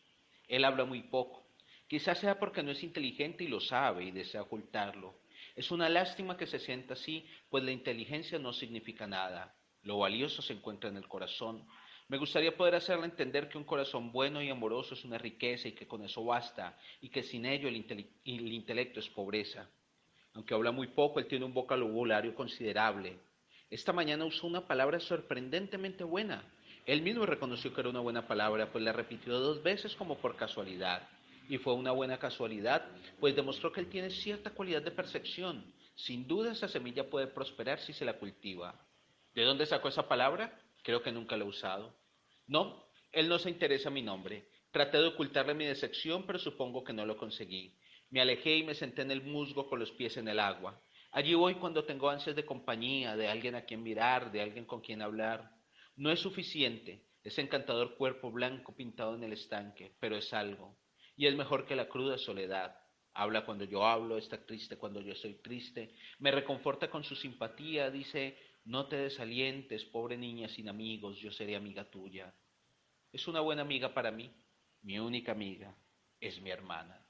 [0.47, 1.45] Él habla muy poco.
[1.87, 5.23] Quizás sea porque no es inteligente y lo sabe y desea ocultarlo.
[5.55, 9.55] Es una lástima que se sienta así, pues la inteligencia no significa nada.
[9.83, 11.65] Lo valioso se encuentra en el corazón.
[12.09, 15.71] Me gustaría poder hacerle entender que un corazón bueno y amoroso es una riqueza y
[15.71, 17.85] que con eso basta, y que sin ello el,
[18.25, 19.69] el intelecto es pobreza.
[20.33, 23.17] Aunque habla muy poco, él tiene un vocabulario considerable.
[23.69, 26.43] Esta mañana usó una palabra sorprendentemente buena.
[26.85, 30.35] Él mismo reconoció que era una buena palabra, pues la repitió dos veces como por
[30.35, 31.07] casualidad
[31.49, 32.85] y fue una buena casualidad,
[33.19, 35.73] pues demostró que él tiene cierta cualidad de percepción.
[35.95, 38.85] Sin duda esa semilla puede prosperar si se la cultiva.
[39.33, 40.59] ¿De dónde sacó esa palabra?
[40.83, 41.95] Creo que nunca la he usado.
[42.47, 44.49] No, él no se interesa mi nombre.
[44.71, 47.77] Traté de ocultarle mi decepción, pero supongo que no lo conseguí.
[48.09, 50.81] Me alejé y me senté en el musgo con los pies en el agua.
[51.11, 54.81] Allí voy cuando tengo ansias de compañía, de alguien a quien mirar, de alguien con
[54.81, 55.49] quien hablar.
[55.95, 60.77] No es suficiente ese encantador cuerpo blanco pintado en el estanque, pero es algo.
[61.15, 62.77] Y es mejor que la cruda soledad.
[63.13, 67.89] Habla cuando yo hablo, está triste cuando yo estoy triste, me reconforta con su simpatía,
[67.89, 72.33] dice, no te desalientes, pobre niña sin amigos, yo seré amiga tuya.
[73.13, 74.29] Es una buena amiga para mí,
[74.81, 75.73] mi única amiga,
[76.19, 77.05] es mi hermana.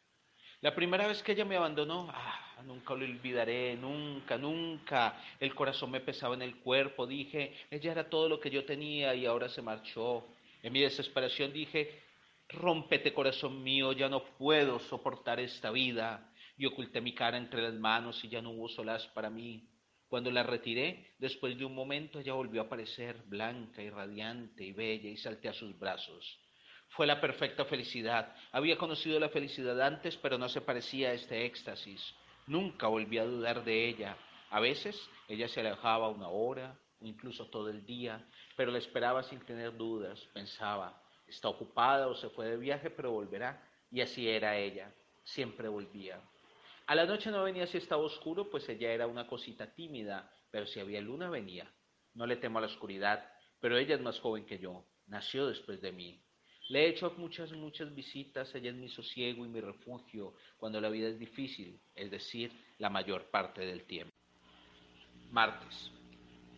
[0.62, 5.22] La primera vez que ella me abandonó, ah, nunca lo olvidaré, nunca, nunca.
[5.40, 9.14] El corazón me pesaba en el cuerpo, dije, ella era todo lo que yo tenía
[9.16, 10.28] y ahora se marchó.
[10.64, 12.05] En mi desesperación dije,
[12.50, 16.32] Rómpete, corazón mío, ya no puedo soportar esta vida.
[16.58, 19.68] Y oculté mi cara entre las manos y ya no hubo solaz para mí.
[20.08, 24.72] Cuando la retiré, después de un momento ella volvió a aparecer, blanca y radiante y
[24.72, 26.40] bella, y salté a sus brazos.
[26.90, 28.34] Fue la perfecta felicidad.
[28.52, 32.16] Había conocido la felicidad antes, pero no se parecía a este éxtasis.
[32.48, 34.16] Nunca volví a dudar de ella.
[34.52, 34.96] A veces
[35.28, 38.26] ella se alejaba una hora, incluso todo el día,
[38.56, 40.20] pero la esperaba sin tener dudas.
[40.34, 43.62] Pensaba, Está ocupada o se fue de viaje, pero volverá.
[43.92, 44.92] Y así era ella,
[45.24, 46.22] siempre volvía.
[46.88, 50.68] A la noche no venía si estaba oscuro, pues ella era una cosita tímida, pero
[50.68, 51.72] si había luna venía.
[52.14, 53.28] No le temo a la oscuridad,
[53.60, 56.22] pero ella es más joven que yo, nació después de mí.
[56.70, 60.90] Le he hecho muchas, muchas visitas, ella es mi sosiego y mi refugio cuando la
[60.90, 64.14] vida es difícil, es decir, la mayor parte del tiempo.
[65.32, 65.92] Martes.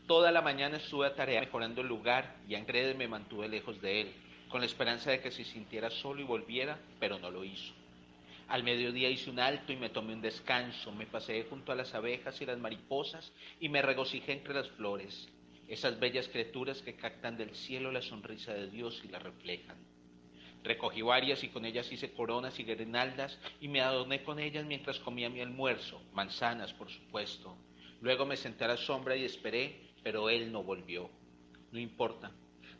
[0.07, 4.01] Toda la mañana estuve a tarea mejorando el lugar y Angrede me mantuve lejos de
[4.01, 7.73] él con la esperanza de que se sintiera solo y volviera, pero no lo hizo.
[8.47, 11.93] Al mediodía hice un alto y me tomé un descanso, me paseé junto a las
[11.93, 15.27] abejas y las mariposas y me regocijé entre las flores,
[15.67, 19.77] esas bellas criaturas que captan del cielo la sonrisa de Dios y la reflejan.
[20.63, 24.99] Recogí varias y con ellas hice coronas y guirnaldas y me adorné con ellas mientras
[24.99, 27.57] comía mi almuerzo, manzanas por supuesto.
[28.01, 31.09] Luego me senté a la sombra y esperé, pero él no volvió.
[31.71, 32.31] No importa,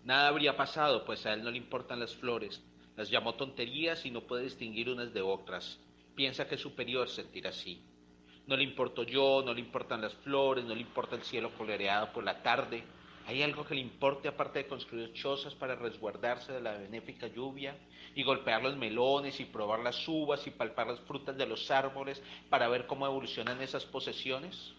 [0.07, 2.63] Nada habría pasado, pues a él no le importan las flores.
[2.95, 5.81] Las llamó tonterías y no puede distinguir unas de otras.
[6.15, 7.83] Piensa que es superior sentir así.
[8.45, 12.13] No le importo yo, no le importan las flores, no le importa el cielo coloreado
[12.13, 12.85] por la tarde.
[13.25, 17.75] ¿Hay algo que le importe aparte de construir chozas para resguardarse de la benéfica lluvia
[18.15, 22.23] y golpear los melones y probar las uvas y palpar las frutas de los árboles
[22.49, 24.73] para ver cómo evolucionan esas posesiones?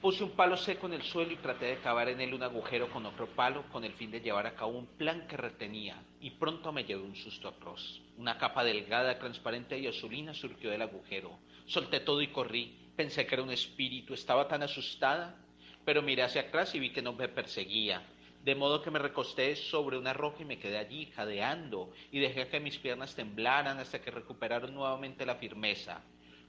[0.00, 2.88] Puse un palo seco en el suelo y traté de cavar en él un agujero
[2.88, 6.30] con otro palo con el fin de llevar a cabo un plan que retenía, y
[6.30, 8.00] pronto me llevé un susto atroz.
[8.16, 11.38] Una capa delgada, transparente y azulina surgió del agujero.
[11.66, 12.74] Solté todo y corrí.
[12.96, 15.36] Pensé que era un espíritu, estaba tan asustada,
[15.84, 18.02] pero miré hacia atrás y vi que no me perseguía.
[18.42, 22.48] De modo que me recosté sobre una roca y me quedé allí, jadeando, y dejé
[22.48, 26.00] que mis piernas temblaran hasta que recuperaron nuevamente la firmeza.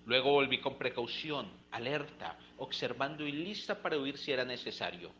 [0.06, 5.12] Luego volví con precaución, alerta, observando y lista para huir si era necesario.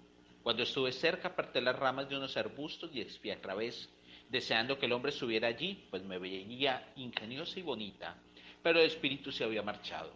[0.42, 3.90] Cuando estuve cerca aparté las ramas de unos arbustos y espié a través,
[4.30, 8.16] deseando que el hombre estuviera allí, pues me veía ingeniosa y bonita,
[8.64, 10.12] pero el espíritu se había marchado.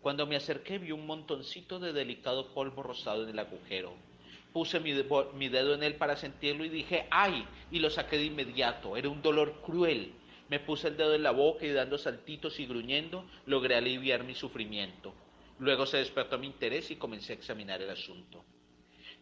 [0.00, 3.94] Cuando me acerqué vi un montoncito de delicado polvo rosado en el agujero.
[4.52, 4.92] Puse mi,
[5.34, 7.46] mi dedo en él para sentirlo y dije ¡ay!
[7.70, 8.96] y lo saqué de inmediato.
[8.96, 10.12] Era un dolor cruel,
[10.54, 14.36] me puse el dedo en la boca y dando saltitos y gruñendo logré aliviar mi
[14.36, 15.12] sufrimiento.
[15.58, 18.44] Luego se despertó mi interés y comencé a examinar el asunto.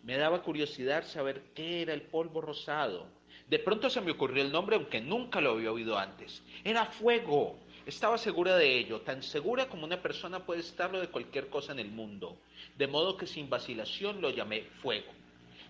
[0.02, 3.06] Me daba curiosidad saber qué era el polvo rosado.
[3.48, 6.42] De pronto se me ocurrió el nombre, aunque nunca lo había oído antes.
[6.64, 7.58] Era fuego.
[7.86, 11.78] Estaba segura de ello, tan segura como una persona puede estarlo de cualquier cosa en
[11.78, 12.36] el mundo.
[12.76, 15.10] De modo que sin vacilación lo llamé fuego.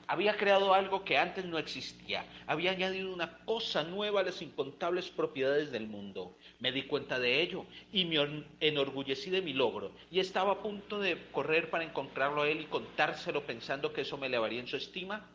[0.07, 2.27] Había creado algo que antes no existía.
[2.47, 6.37] Había añadido una cosa nueva a las incontables propiedades del mundo.
[6.59, 9.93] Me di cuenta de ello y me enorgullecí de mi logro.
[10.11, 14.19] Y estaba a punto de correr para encontrarlo a él y contárselo pensando que eso
[14.19, 15.29] me elevaría en su estima.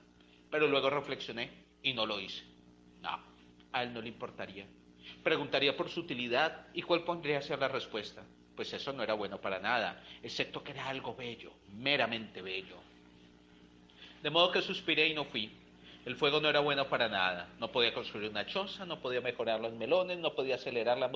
[0.52, 1.50] Pero luego reflexioné
[1.82, 2.44] y no lo hice.
[3.02, 3.20] No,
[3.72, 4.66] a él no le importaría.
[5.24, 8.24] Preguntaría por su utilidad y cuál pondría a ser la respuesta.
[8.56, 12.87] Pues eso no era bueno para nada, excepto que era algo bello, meramente bello.
[14.24, 15.52] De modo que suspiré y no fui.
[16.06, 17.50] El fuego no era bueno para nada.
[17.60, 21.12] No podía construir una choza, no podía mejorar los melones, no podía acelerar la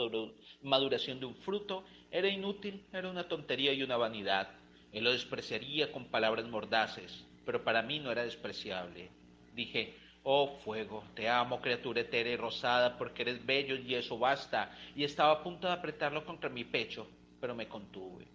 [0.61, 1.85] maduración de un fruto.
[2.11, 4.49] Era inútil, era una tontería y una vanidad.
[4.91, 9.09] Él lo despreciaría con palabras mordaces, pero para mí no era despreciable.
[9.53, 14.77] Dije, oh fuego, te amo, criatura etérea y rosada, porque eres bello y eso basta.
[14.93, 17.07] Y estaba a punto de apretarlo contra mi pecho,
[17.39, 18.27] pero me contuve.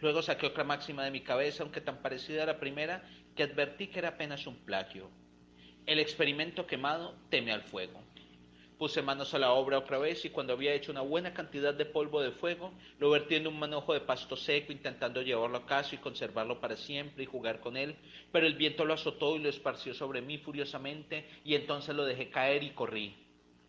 [0.00, 3.02] Luego saqué otra máxima de mi cabeza, aunque tan parecida a la primera,
[3.36, 5.10] que advertí que era apenas un plagio.
[5.86, 8.00] El experimento quemado teme al fuego.
[8.78, 11.84] Puse manos a la obra otra vez y cuando había hecho una buena cantidad de
[11.84, 15.94] polvo de fuego, lo vertí en un manojo de pasto seco intentando llevarlo a casa
[15.94, 17.94] y conservarlo para siempre y jugar con él,
[18.32, 22.30] pero el viento lo azotó y lo esparció sobre mí furiosamente y entonces lo dejé
[22.30, 23.14] caer y corrí.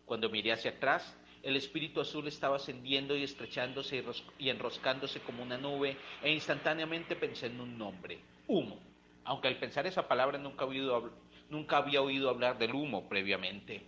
[0.06, 4.04] Cuando miré hacia atrás, el espíritu azul estaba ascendiendo y estrechándose
[4.38, 8.78] y enroscándose como una nube e instantáneamente pensé en un nombre, humo,
[9.24, 10.64] aunque al pensar esa palabra nunca,
[11.76, 13.82] había oído hablar del humo previamente.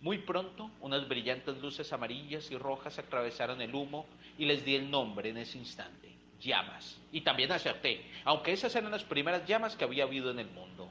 [0.00, 4.06] Muy pronto, unas brillantes luces amarillas y rojas atravesaron el humo
[4.38, 6.10] y les di el nombre en ese instante,
[6.40, 6.98] llamas.
[7.12, 10.90] Y también acerté, aunque esas eran las primeras llamas que había habido en el mundo.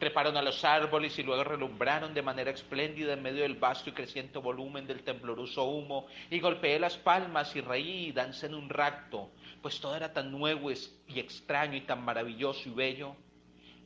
[0.00, 3.92] Treparon a los árboles y luego relumbraron de manera espléndida en medio del vasto y
[3.92, 8.68] creciente volumen del tembloroso humo, y golpeé las palmas y reí y dancé en un
[8.68, 9.30] racto,
[9.62, 13.14] pues todo era tan nuevo y extraño y tan maravilloso y bello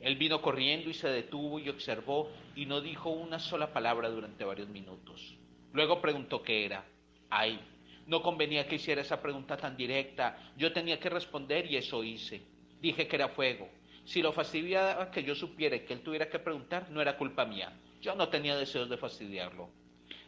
[0.05, 4.43] él vino corriendo y se detuvo y observó y no dijo una sola palabra durante
[4.43, 5.35] varios minutos.
[5.73, 6.85] Luego preguntó qué era.
[7.29, 7.59] Ay,
[8.05, 10.53] no convenía que hiciera esa pregunta tan directa.
[10.57, 12.43] Yo tenía que responder y eso hice.
[12.79, 13.67] Dije que era fuego.
[14.05, 17.73] Si lo fastidiaba que yo supiera que él tuviera que preguntar, no era culpa mía.
[18.01, 19.69] Yo no tenía deseos de fastidiarlo.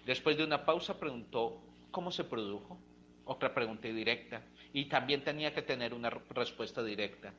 [0.03, 1.61] Después de una pausa preguntó,
[1.91, 2.79] ¿cómo se produjo?
[3.25, 4.41] Otra pregunta directa.
[4.73, 7.31] Y también tenía que tener una respuesta directa.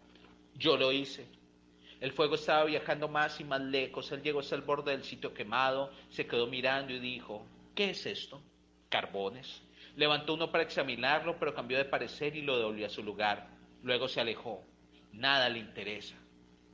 [0.54, 1.26] Yo lo hice.
[2.00, 4.12] El fuego estaba viajando más y más lejos.
[4.12, 8.06] Él llegó hasta el borde del sitio quemado, se quedó mirando y dijo, ¿qué es
[8.06, 8.40] esto?
[8.88, 9.60] Carbones.
[9.96, 13.48] Levantó uno para examinarlo, pero cambió de parecer y lo devolvió a su lugar.
[13.82, 14.62] Luego se alejó.
[15.12, 16.14] Nada le interesa.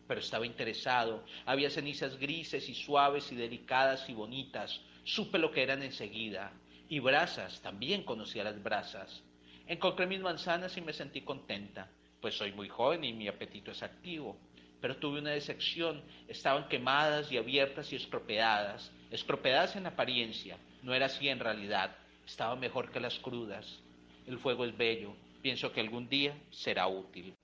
[0.06, 1.24] Pero estaba interesado.
[1.46, 4.80] Había cenizas grises y suaves y delicadas y bonitas.
[5.04, 6.52] Supe lo que eran enseguida.
[6.88, 9.22] Y brasas, también conocía las brasas.
[9.66, 11.90] Encontré mis manzanas y me sentí contenta,
[12.20, 14.38] pues soy muy joven y mi apetito es activo
[14.84, 16.02] pero tuve una decepción.
[16.28, 21.96] Estaban quemadas y abiertas y estropeadas, estropeadas en apariencia, no era así en realidad,
[22.26, 23.80] estaban mejor que las crudas.
[24.26, 27.34] El fuego es bello, pienso que algún día será útil.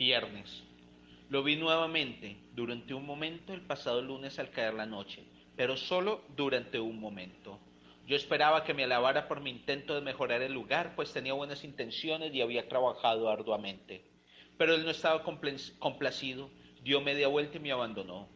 [0.00, 0.62] Viernes.
[1.28, 5.22] Lo vi nuevamente durante un momento el pasado lunes al caer la noche,
[5.56, 7.60] pero solo durante un momento.
[8.06, 11.64] Yo esperaba que me alabara por mi intento de mejorar el lugar, pues tenía buenas
[11.64, 14.02] intenciones y había trabajado arduamente.
[14.56, 16.48] Pero él no estaba complacido,
[16.82, 18.26] dio media vuelta y me abandonó.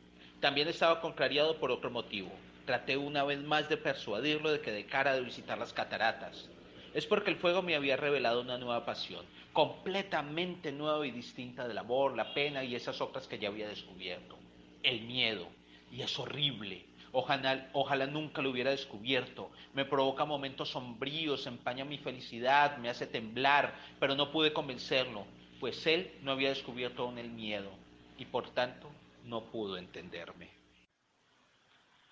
[0.40, 2.30] También estaba contrariado por otro motivo.
[2.66, 6.46] Traté una vez más de persuadirlo de que de cara de visitar las cataratas.
[6.94, 11.76] Es porque el fuego me había revelado una nueva pasión, completamente nueva y distinta del
[11.76, 14.38] amor, la pena y esas otras que ya había descubierto.
[14.82, 15.48] El miedo.
[15.90, 16.86] Y es horrible.
[17.12, 19.50] Ojalá, ojalá, nunca lo hubiera descubierto.
[19.74, 25.26] Me provoca momentos sombríos, empaña mi felicidad, me hace temblar, pero no pude convencerlo
[25.64, 27.70] pues él no había descubierto aún el miedo
[28.18, 28.90] y por tanto
[29.24, 30.50] no pudo entenderme.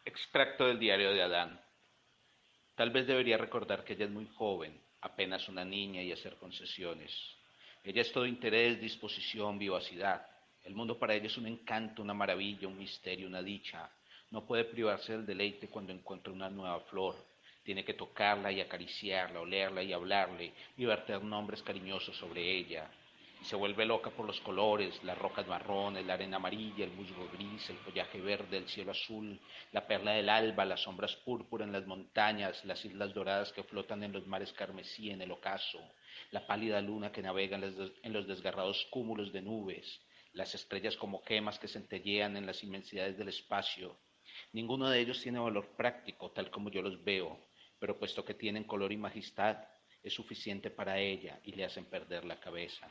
[0.07, 1.62] Extracto del diario de Adán.
[2.75, 7.13] Tal vez debería recordar que ella es muy joven, apenas una niña y hacer concesiones.
[7.85, 10.27] Ella es todo interés, disposición, vivacidad.
[10.65, 13.91] El mundo para ella es un encanto, una maravilla, un misterio, una dicha.
[14.31, 17.17] No puede privarse del deleite cuando encuentra una nueva flor.
[17.63, 22.91] Tiene que tocarla y acariciarla, olerla y hablarle y verter nombres cariñosos sobre ella,
[23.43, 27.29] y se vuelve loca por los colores, las rocas marrones, la arena amarilla, el musgo
[27.33, 29.41] gris, el follaje verde, el cielo azul,
[29.73, 34.05] la perla del alba, las sombras púrpura en las montañas, las islas doradas que flotan
[34.05, 35.81] en los mares carmesí en el ocaso,
[36.31, 40.01] la pálida luna que navega en los desgarrados cúmulos de nubes,
[40.35, 43.97] las estrellas como gemas que centellean en las inmensidades del espacio.
[44.53, 47.41] Ninguno de ellos tiene valor práctico, tal como yo los veo,
[47.81, 49.57] pero puesto que tienen color y majestad,
[50.01, 52.89] es suficiente para ella y le hacen perder la cabeza.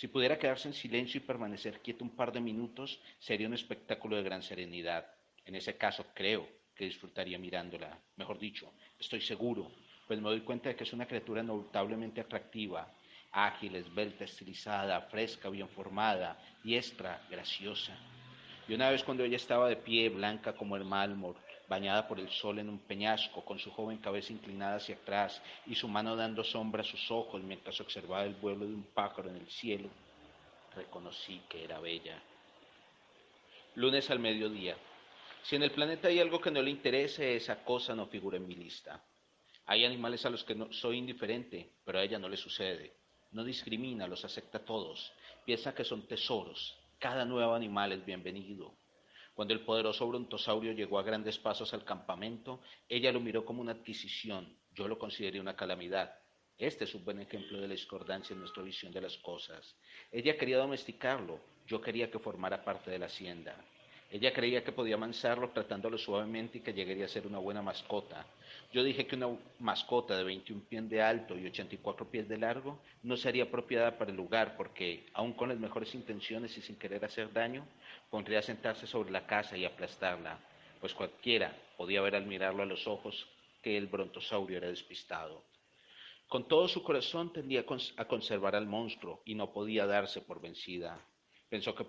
[0.00, 4.16] Si pudiera quedarse en silencio y permanecer quieto un par de minutos, sería un espectáculo
[4.16, 5.04] de gran serenidad.
[5.44, 7.98] En ese caso, creo que disfrutaría mirándola.
[8.16, 9.70] Mejor dicho, estoy seguro,
[10.06, 12.90] pues me doy cuenta de que es una criatura notablemente atractiva,
[13.30, 17.94] ágil, esbelta, estilizada, fresca, bien formada, diestra, graciosa.
[18.68, 21.36] Y una vez cuando ella estaba de pie, blanca como el mármol,
[21.70, 25.76] bañada por el sol en un peñasco, con su joven cabeza inclinada hacia atrás y
[25.76, 29.36] su mano dando sombra a sus ojos mientras observaba el vuelo de un pájaro en
[29.36, 29.88] el cielo,
[30.74, 32.20] reconocí que era bella.
[33.76, 34.76] Lunes al mediodía.
[35.44, 38.48] Si en el planeta hay algo que no le interese, esa cosa no figura en
[38.48, 39.00] mi lista.
[39.66, 42.96] Hay animales a los que no soy indiferente, pero a ella no le sucede.
[43.30, 45.12] No discrimina, los acepta todos.
[45.44, 46.76] Piensa que son tesoros.
[46.98, 48.74] Cada nuevo animal es bienvenido.
[49.34, 53.72] Cuando el poderoso brontosaurio llegó a grandes pasos al campamento, ella lo miró como una
[53.72, 56.14] adquisición, yo lo consideré una calamidad.
[56.58, 59.76] Este es un buen ejemplo de la discordancia en nuestra visión de las cosas.
[60.12, 63.56] Ella quería domesticarlo, yo quería que formara parte de la hacienda.
[64.10, 68.26] Ella creía que podía amansarlo tratándolo suavemente y que llegaría a ser una buena mascota.
[68.72, 72.80] Yo dije que una mascota de 21 pies de alto y 84 pies de largo
[73.02, 77.04] no sería apropiada para el lugar porque, aun con las mejores intenciones y sin querer
[77.04, 77.66] hacer daño,
[78.10, 80.38] pondría sentarse sobre la casa y aplastarla,
[80.78, 83.26] pues cualquiera podía ver al mirarlo a los ojos
[83.60, 85.42] que el brontosaurio era despistado.
[86.28, 87.64] Con todo su corazón tendía
[87.96, 91.04] a conservar al monstruo y no podía darse por vencida.
[91.48, 91.84] Pensó que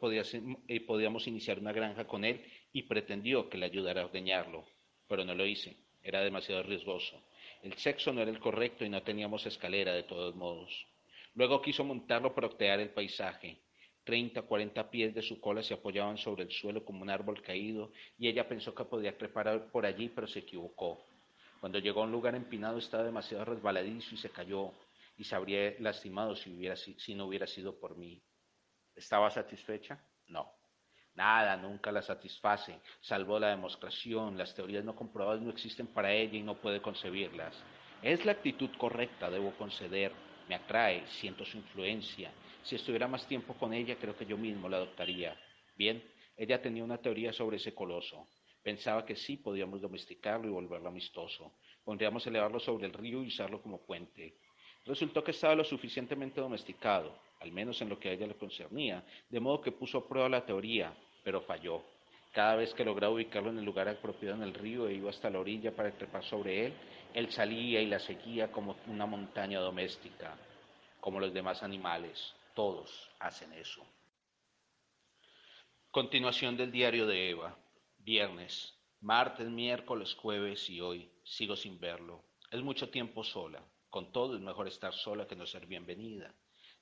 [0.68, 4.66] eh, podíamos iniciar una granja con él y pretendió que le ayudara a ordeñarlo,
[5.08, 5.78] pero no lo hice.
[6.04, 7.22] Era demasiado riesgoso.
[7.64, 10.88] El sexo no era el correcto y no teníamos escalera de todos modos.
[11.36, 13.60] Luego quiso montarlo para octear el paisaje.
[14.04, 17.92] Treinta, cuarenta pies de su cola se apoyaban sobre el suelo como un árbol caído
[18.18, 21.06] y ella pensó que podía trepar por allí, pero se equivocó.
[21.60, 24.74] Cuando llegó a un lugar empinado estaba demasiado resbaladizo y se cayó
[25.18, 28.20] y se habría lastimado si, si no hubiera sido por mí.
[28.96, 30.04] ¿Estaba satisfecha?
[30.28, 30.61] No.
[31.16, 34.38] Nada nunca la satisface, salvo la demostración.
[34.38, 37.54] Las teorías no comprobadas no existen para ella y no puede concebirlas.
[38.02, 40.12] Es la actitud correcta, debo conceder.
[40.48, 42.32] Me atrae, siento su influencia.
[42.64, 45.38] Si estuviera más tiempo con ella, creo que yo mismo la adoptaría.
[45.76, 46.04] Bien,
[46.38, 48.28] ella tenía una teoría sobre ese coloso.
[48.64, 51.54] Pensaba que sí podíamos domesticarlo y volverlo amistoso.
[51.84, 54.38] Podríamos elevarlo sobre el río y usarlo como puente.
[54.86, 59.04] Resultó que estaba lo suficientemente domesticado, al menos en lo que a ella le concernía,
[59.30, 61.84] de modo que puso a prueba la teoría, pero falló.
[62.32, 65.30] Cada vez que lograba ubicarlo en el lugar apropiado en el río e iba hasta
[65.30, 66.74] la orilla para trepar sobre él,
[67.14, 70.38] él salía y la seguía como una montaña doméstica,
[71.02, 72.34] como los demás animales.
[72.54, 73.86] Todos hacen eso.
[75.90, 77.58] Continuación del diario de Eva.
[77.98, 81.12] Viernes, martes, miércoles, jueves y hoy.
[81.24, 82.24] Sigo sin verlo.
[82.50, 83.62] Es mucho tiempo sola.
[83.90, 86.34] Con todo es mejor estar sola que no ser bienvenida.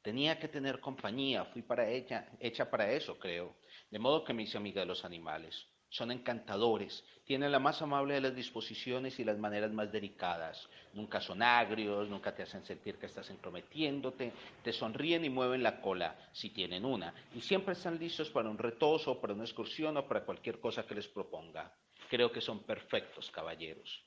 [0.02, 3.56] Tenía que tener compañía, fui para ella, hecha para eso, creo.
[3.92, 5.68] De modo que me hice amiga de los animales.
[5.92, 10.70] Son encantadores, tienen la más amable de las disposiciones y las maneras más delicadas.
[10.94, 14.32] Nunca son agrios, nunca te hacen sentir que estás entrometiéndote,
[14.64, 18.58] te sonríen y mueven la cola, si tienen una, y siempre están listos para un
[18.60, 21.76] retoso, para una excursión o para cualquier cosa que les proponga.
[22.08, 24.04] Creo que son perfectos caballeros.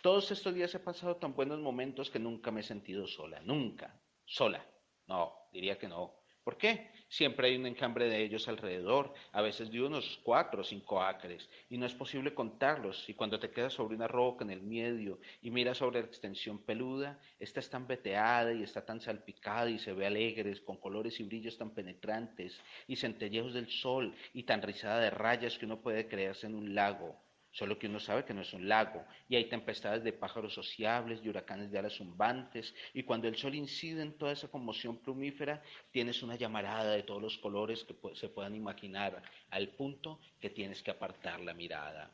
[0.00, 4.00] Todos estos días he pasado tan buenos momentos que nunca me he sentido sola, nunca,
[4.24, 4.64] sola.
[5.08, 6.14] No, diría que no.
[6.44, 6.90] ¿Por qué?
[7.08, 11.48] Siempre hay un encambre de ellos alrededor, a veces de unos cuatro o cinco acres,
[11.68, 13.06] y no es posible contarlos.
[13.08, 16.58] Y cuando te quedas sobre una roca en el medio y miras sobre la extensión
[16.64, 21.20] peluda, esta es tan veteada y está tan salpicada y se ve alegre, con colores
[21.20, 25.82] y brillos tan penetrantes, y centelleos del sol, y tan rizada de rayas que uno
[25.82, 27.27] puede creerse en un lago
[27.58, 31.20] solo que uno sabe que no es un lago, y hay tempestades de pájaros sociables
[31.24, 35.60] y huracanes de alas zumbantes, y cuando el sol incide en toda esa conmoción plumífera,
[35.90, 40.84] tienes una llamarada de todos los colores que se puedan imaginar, al punto que tienes
[40.84, 42.12] que apartar la mirada.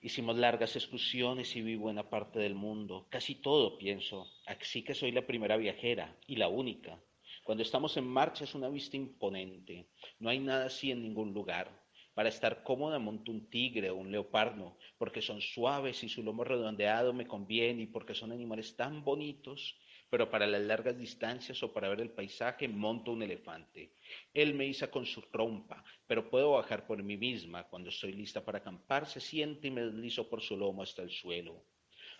[0.00, 5.12] Hicimos largas excursiones y vi buena parte del mundo, casi todo pienso, así que soy
[5.12, 6.98] la primera viajera y la única.
[7.44, 9.88] Cuando estamos en marcha es una vista imponente,
[10.18, 11.87] no hay nada así en ningún lugar.
[12.18, 16.42] Para estar cómoda monto un tigre o un leopardo, porque son suaves y su lomo
[16.42, 19.78] redondeado me conviene y porque son animales tan bonitos.
[20.10, 23.94] Pero para las largas distancias o para ver el paisaje monto un elefante.
[24.34, 27.68] Él me iza con su trompa, pero puedo bajar por mí misma.
[27.68, 31.10] Cuando estoy lista para acampar, se siente y me deslizo por su lomo hasta el
[31.10, 31.66] suelo.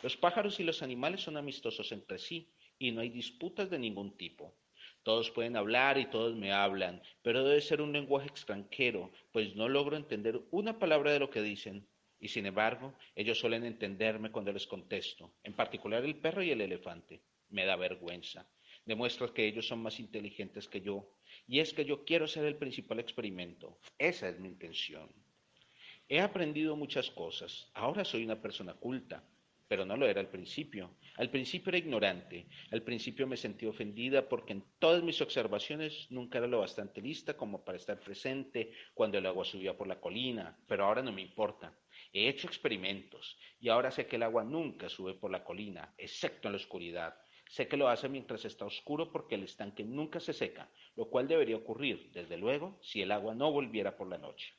[0.00, 4.16] Los pájaros y los animales son amistosos entre sí y no hay disputas de ningún
[4.16, 4.54] tipo.
[5.02, 9.68] Todos pueden hablar y todos me hablan, pero debe ser un lenguaje extranjero, pues no
[9.68, 11.86] logro entender una palabra de lo que dicen.
[12.20, 16.60] Y sin embargo, ellos suelen entenderme cuando les contesto, en particular el perro y el
[16.60, 17.22] elefante.
[17.48, 18.46] Me da vergüenza.
[18.84, 21.08] Demuestra que ellos son más inteligentes que yo.
[21.46, 23.78] Y es que yo quiero ser el principal experimento.
[23.98, 25.08] Esa es mi intención.
[26.08, 27.70] He aprendido muchas cosas.
[27.74, 29.22] Ahora soy una persona culta
[29.68, 30.96] pero no lo era al principio.
[31.16, 36.38] Al principio era ignorante, al principio me sentí ofendida porque en todas mis observaciones nunca
[36.38, 40.58] era lo bastante lista como para estar presente cuando el agua subía por la colina,
[40.66, 41.78] pero ahora no me importa.
[42.12, 46.48] He hecho experimentos y ahora sé que el agua nunca sube por la colina, excepto
[46.48, 47.14] en la oscuridad.
[47.48, 51.28] Sé que lo hace mientras está oscuro porque el estanque nunca se seca, lo cual
[51.28, 54.57] debería ocurrir, desde luego, si el agua no volviera por la noche.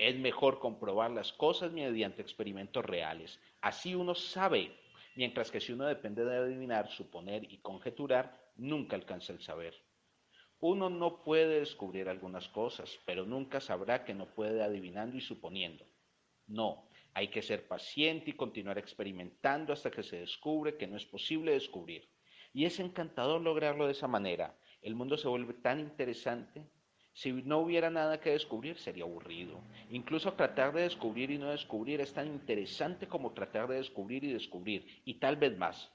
[0.00, 3.38] Es mejor comprobar las cosas mediante experimentos reales.
[3.60, 4.74] Así uno sabe,
[5.14, 9.74] mientras que si uno depende de adivinar, suponer y conjeturar, nunca alcanza el saber.
[10.58, 15.84] Uno no puede descubrir algunas cosas, pero nunca sabrá que no puede adivinando y suponiendo.
[16.46, 21.04] No, hay que ser paciente y continuar experimentando hasta que se descubre que no es
[21.04, 22.08] posible descubrir.
[22.54, 24.58] Y es encantador lograrlo de esa manera.
[24.80, 26.64] El mundo se vuelve tan interesante.
[27.12, 29.60] Si no hubiera nada que descubrir, sería aburrido.
[29.90, 34.32] Incluso tratar de descubrir y no descubrir es tan interesante como tratar de descubrir y
[34.32, 35.90] descubrir, y tal vez más.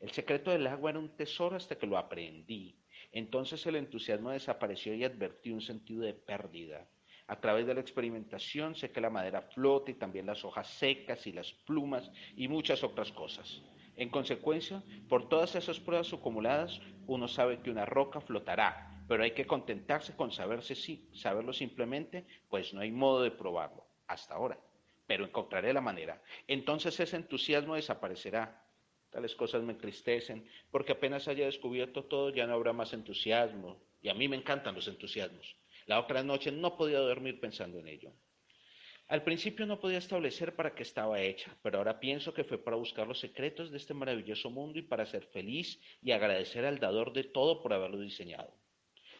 [0.00, 2.76] El secreto del agua era un tesoro hasta que lo aprendí.
[3.12, 6.88] Entonces el entusiasmo desapareció y advertí un sentido de pérdida.
[7.26, 11.26] A través de la experimentación sé que la madera flota y también las hojas secas
[11.26, 13.62] y las plumas y muchas otras cosas.
[13.96, 19.32] En consecuencia, por todas esas pruebas acumuladas, uno sabe que una roca flotará, pero hay
[19.32, 24.58] que contentarse con saberse sí, saberlo simplemente, pues no hay modo de probarlo, hasta ahora.
[25.06, 26.22] Pero encontraré la manera.
[26.48, 28.62] Entonces ese entusiasmo desaparecerá.
[29.10, 33.76] Tales cosas me entristecen, porque apenas haya descubierto todo ya no habrá más entusiasmo.
[34.02, 35.56] Y a mí me encantan los entusiasmos.
[35.86, 38.12] La otra noche no podía dormir pensando en ello.
[39.08, 42.76] Al principio no podía establecer para qué estaba hecha, pero ahora pienso que fue para
[42.76, 47.12] buscar los secretos de este maravilloso mundo y para ser feliz y agradecer al dador
[47.12, 48.50] de todo por haberlo diseñado.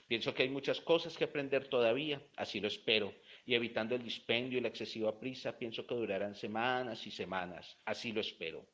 [0.06, 3.14] Pienso que hay muchas cosas que aprender todavía, así lo espero,
[3.46, 8.12] y evitando el dispendio y la excesiva prisa, pienso que durarán semanas y semanas, así
[8.12, 8.66] lo espero.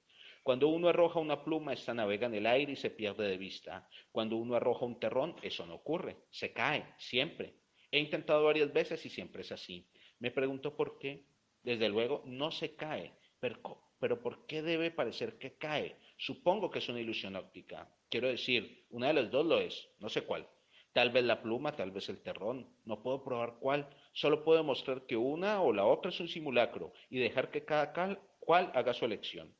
[0.42, 3.88] Cuando uno arroja una pluma, esta navega en el aire y se pierde de vista.
[4.10, 7.54] Cuando uno arroja un terrón, eso no ocurre, se cae, siempre.
[7.90, 9.86] He intentado varias veces y siempre es así.
[10.18, 11.26] Me pregunto por qué.
[11.62, 15.96] Desde luego, no se cae, pero, ¿por qué debe parecer que cae?
[16.16, 17.86] Supongo que es una ilusión óptica.
[18.08, 20.48] Quiero decir, una de las dos lo es, no sé cuál.
[20.92, 22.68] Tal vez la pluma, tal vez el terrón.
[22.84, 23.88] No puedo probar cuál.
[24.12, 27.92] Solo puedo mostrar que una o la otra es un simulacro y dejar que cada
[28.40, 29.54] cual haga su elección.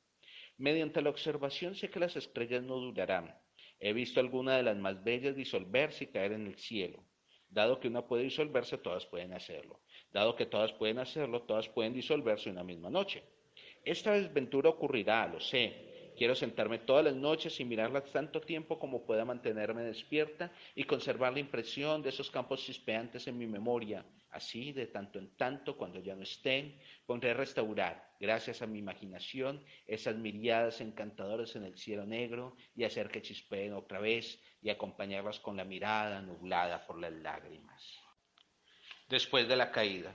[0.59, 3.35] Mediante la observación sé que las estrellas no durarán.
[3.79, 7.03] He visto alguna de las más bellas disolverse y caer en el cielo.
[7.49, 9.81] Dado que una puede disolverse, todas pueden hacerlo.
[10.13, 13.25] Dado que todas pueden hacerlo, todas pueden disolverse una misma noche.
[13.85, 15.90] Esta desventura ocurrirá, lo sé.
[16.21, 21.33] Quiero sentarme todas las noches y mirarla tanto tiempo como pueda mantenerme despierta y conservar
[21.33, 24.05] la impresión de esos campos chispeantes en mi memoria.
[24.29, 28.81] Así, de tanto en tanto, cuando ya no estén, pondré a restaurar, gracias a mi
[28.81, 34.69] imaginación, esas miriadas encantadoras en el cielo negro y hacer que chispeen otra vez y
[34.69, 37.99] acompañarlas con la mirada nublada por las lágrimas.
[39.09, 40.15] Después de la caída,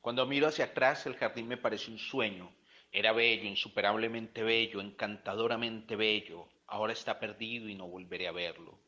[0.00, 2.59] cuando miro hacia atrás, el jardín me parece un sueño.
[2.92, 6.48] Era bello, insuperablemente bello, encantadoramente bello.
[6.66, 8.78] Ahora está perdido y no volveré a verlo.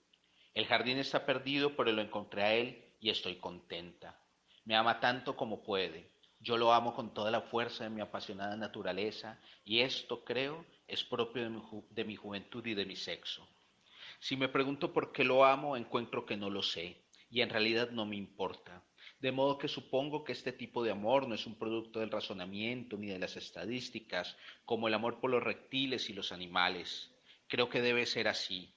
[0.55, 4.19] El jardín está perdido, pero lo encontré a él y estoy contenta.
[4.65, 6.11] Me ama tanto como puede.
[6.41, 11.05] Yo lo amo con toda la fuerza de mi apasionada naturaleza y esto, creo, es
[11.05, 13.49] propio de mi, de mi juventud y de mi sexo.
[14.19, 16.97] Si me pregunto por qué lo amo, encuentro que no lo sé,
[17.31, 18.83] y en realidad no me importa.
[19.23, 22.97] De modo que supongo que este tipo de amor no es un producto del razonamiento
[22.97, 27.15] ni de las estadísticas, como el amor por los reptiles y los animales.
[27.47, 28.75] Creo que debe ser así.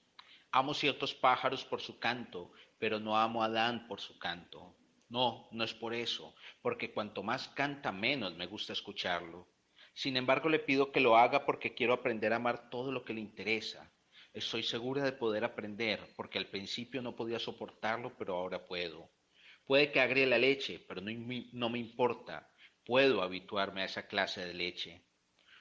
[0.52, 4.76] Amo ciertos pájaros por su canto, pero no amo a Adán por su canto.
[5.08, 6.32] No, no es por eso,
[6.62, 9.48] porque cuanto más canta, menos me gusta escucharlo.
[9.94, 13.14] Sin embargo, le pido que lo haga porque quiero aprender a amar todo lo que
[13.14, 13.92] le interesa.
[14.32, 19.10] Estoy segura de poder aprender, porque al principio no podía soportarlo, pero ahora puedo.
[19.66, 21.10] Puede que agregue la leche, pero no,
[21.52, 22.48] no, me importa.
[22.84, 25.02] Puedo habituarme a esa clase de leche.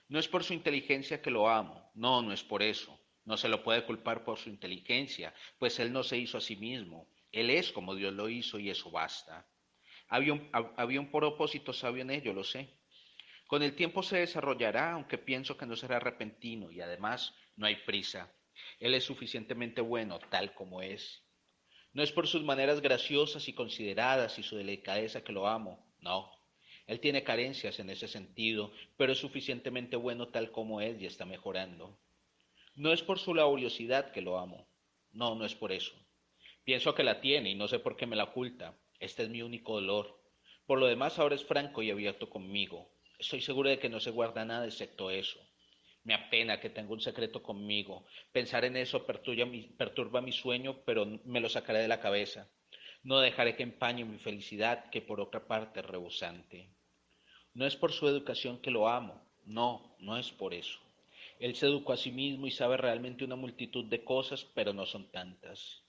[0.08, 3.00] No es por su inteligencia que lo amo, no, no es por eso.
[3.24, 6.56] No se lo puede culpar por su inteligencia, pues él no se hizo a sí
[6.56, 7.10] mismo.
[7.32, 9.50] Él es como Dios lo hizo y eso basta.
[10.08, 12.78] Había un, había un propósito sabio en ello, lo sé.
[13.48, 17.78] Con el tiempo se desarrollará, aunque pienso que no será repentino y además no hay
[17.78, 18.32] prisa.
[18.80, 21.25] Él es suficientemente bueno tal como es.
[21.96, 26.30] No es por sus maneras graciosas y consideradas y su delicadeza que lo amo, no.
[26.88, 31.24] Él tiene carencias en ese sentido, pero es suficientemente bueno tal como es y está
[31.24, 31.98] mejorando.
[32.76, 34.68] No es por su laboriosidad que lo amo,
[35.14, 35.94] no, no es por eso.
[36.66, 38.78] Pienso que la tiene y no sé por qué me la oculta.
[39.00, 40.22] Este es mi único dolor.
[40.66, 42.90] Por lo demás ahora es franco y abierto conmigo.
[43.20, 45.40] Estoy seguro de que no se guarda nada excepto eso.
[46.06, 48.06] Me apena que tenga un secreto conmigo.
[48.32, 52.48] Pensar en eso perturba mi, sueño, pero me lo sacaré de la cabeza.
[53.02, 56.70] No dejaré que empañe mi felicidad, que por otra parte es rebosante.
[57.56, 59.20] No es por su educación que lo amo.
[59.46, 60.80] No, no es por eso.
[61.40, 64.86] Él se educó a sí mismo y sabe realmente una multitud de cosas, pero no
[64.86, 65.82] son tantas.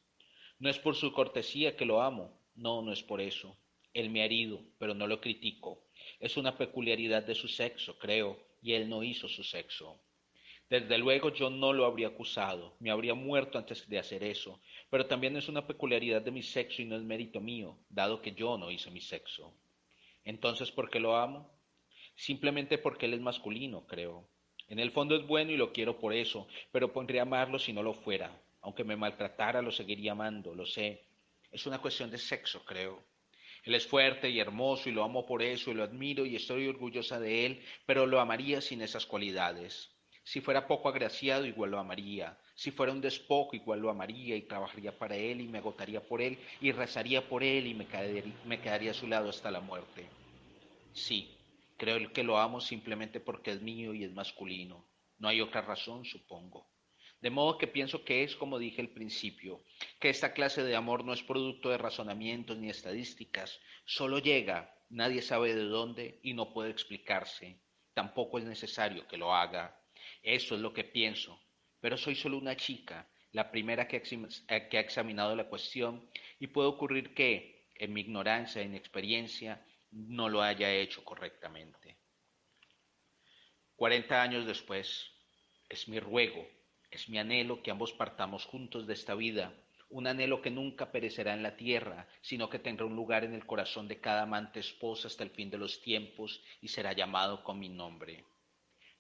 [0.59, 2.41] No es por su cortesía que lo amo.
[2.55, 3.55] No, no es por eso.
[3.93, 5.83] Él me ha herido, pero no lo critico.
[6.21, 10.01] Es una peculiaridad de su sexo, creo, y él no hizo su sexo.
[10.69, 14.61] Desde luego yo no lo habría acusado, me habría muerto antes de hacer eso,
[14.91, 18.33] pero también es una peculiaridad de mi sexo y no es mérito mío, dado que
[18.33, 19.55] yo no hice mi sexo.
[20.25, 21.57] Entonces, ¿por qué lo amo?
[22.17, 24.29] Simplemente porque él es masculino, creo.
[24.67, 27.85] En el fondo es bueno y lo quiero por eso, pero podría amarlo si no
[27.85, 28.43] lo fuera.
[28.63, 31.05] Aunque me maltratara, lo seguiría amando, lo sé.
[31.53, 33.05] Es una cuestión de sexo, creo.
[33.63, 36.67] Él es fuerte y hermoso y lo amo por eso y lo admiro y estoy
[36.67, 39.96] orgullosa de él, pero lo amaría sin esas cualidades.
[40.27, 42.37] Si fuera poco agraciado, igual lo amaría.
[42.57, 46.21] Si fuera un despojo, igual lo amaría y trabajaría para él y me agotaría por
[46.21, 47.87] él y rezaría por él y me
[48.59, 50.09] quedaría, a su lado hasta la muerte.
[50.93, 51.33] Sí,
[51.77, 54.85] creo que lo amo simplemente porque es mío y es masculino.
[55.19, 56.67] No hay otra razón, supongo.
[57.21, 59.63] De modo que pienso que es como dije al principio,
[60.01, 65.23] que esta clase de amor no es producto de razonamientos ni estadísticas, solo llega, nadie
[65.23, 67.61] sabe de dónde y no puede explicarse.
[67.95, 69.86] Tampoco es necesario que lo haga.
[70.27, 71.41] Eso es lo que pienso,
[71.79, 76.11] pero soy solo una chica, la primera que, eh, ha examinado la cuestión,
[76.41, 81.99] y puede ocurrir que, en mi ignorancia e inexperiencia, no lo haya hecho correctamente.
[83.77, 85.13] Cuarenta años después,
[85.69, 86.45] es mi ruego,
[86.91, 89.55] es mi anhelo que ambos partamos juntos de esta vida,
[89.91, 93.47] un anhelo que nunca perecerá en la tierra, sino que tendrá un lugar en el
[93.47, 97.61] corazón de cada amante esposa hasta el fin de los tiempos y será llamado con
[97.61, 98.25] mi nombre.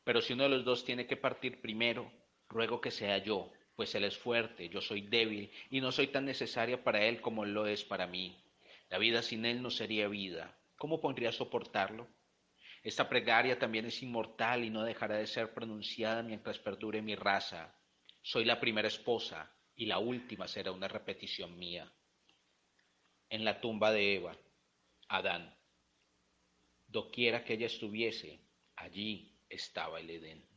[0.06, 2.12] Pero si uno de los dos tiene que partir primero,
[2.48, 6.24] ruego que sea yo, pues él es fuerte, yo soy débil y no soy tan
[6.24, 8.40] necesaria para él como lo es para mí.
[8.88, 10.56] La vida sin él no sería vida.
[10.76, 12.06] ¿Cómo podría soportarlo?
[12.84, 17.76] Esta plegaria también es inmortal y no dejará de ser pronunciada mientras perdure mi raza.
[18.22, 21.92] Soy la primera esposa y la última será una repetición mía.
[23.28, 24.38] En la tumba de Eva,
[25.08, 25.52] Adán.
[26.86, 28.38] Doquiera que ella estuviese,
[28.76, 30.55] allí estaba el Edén.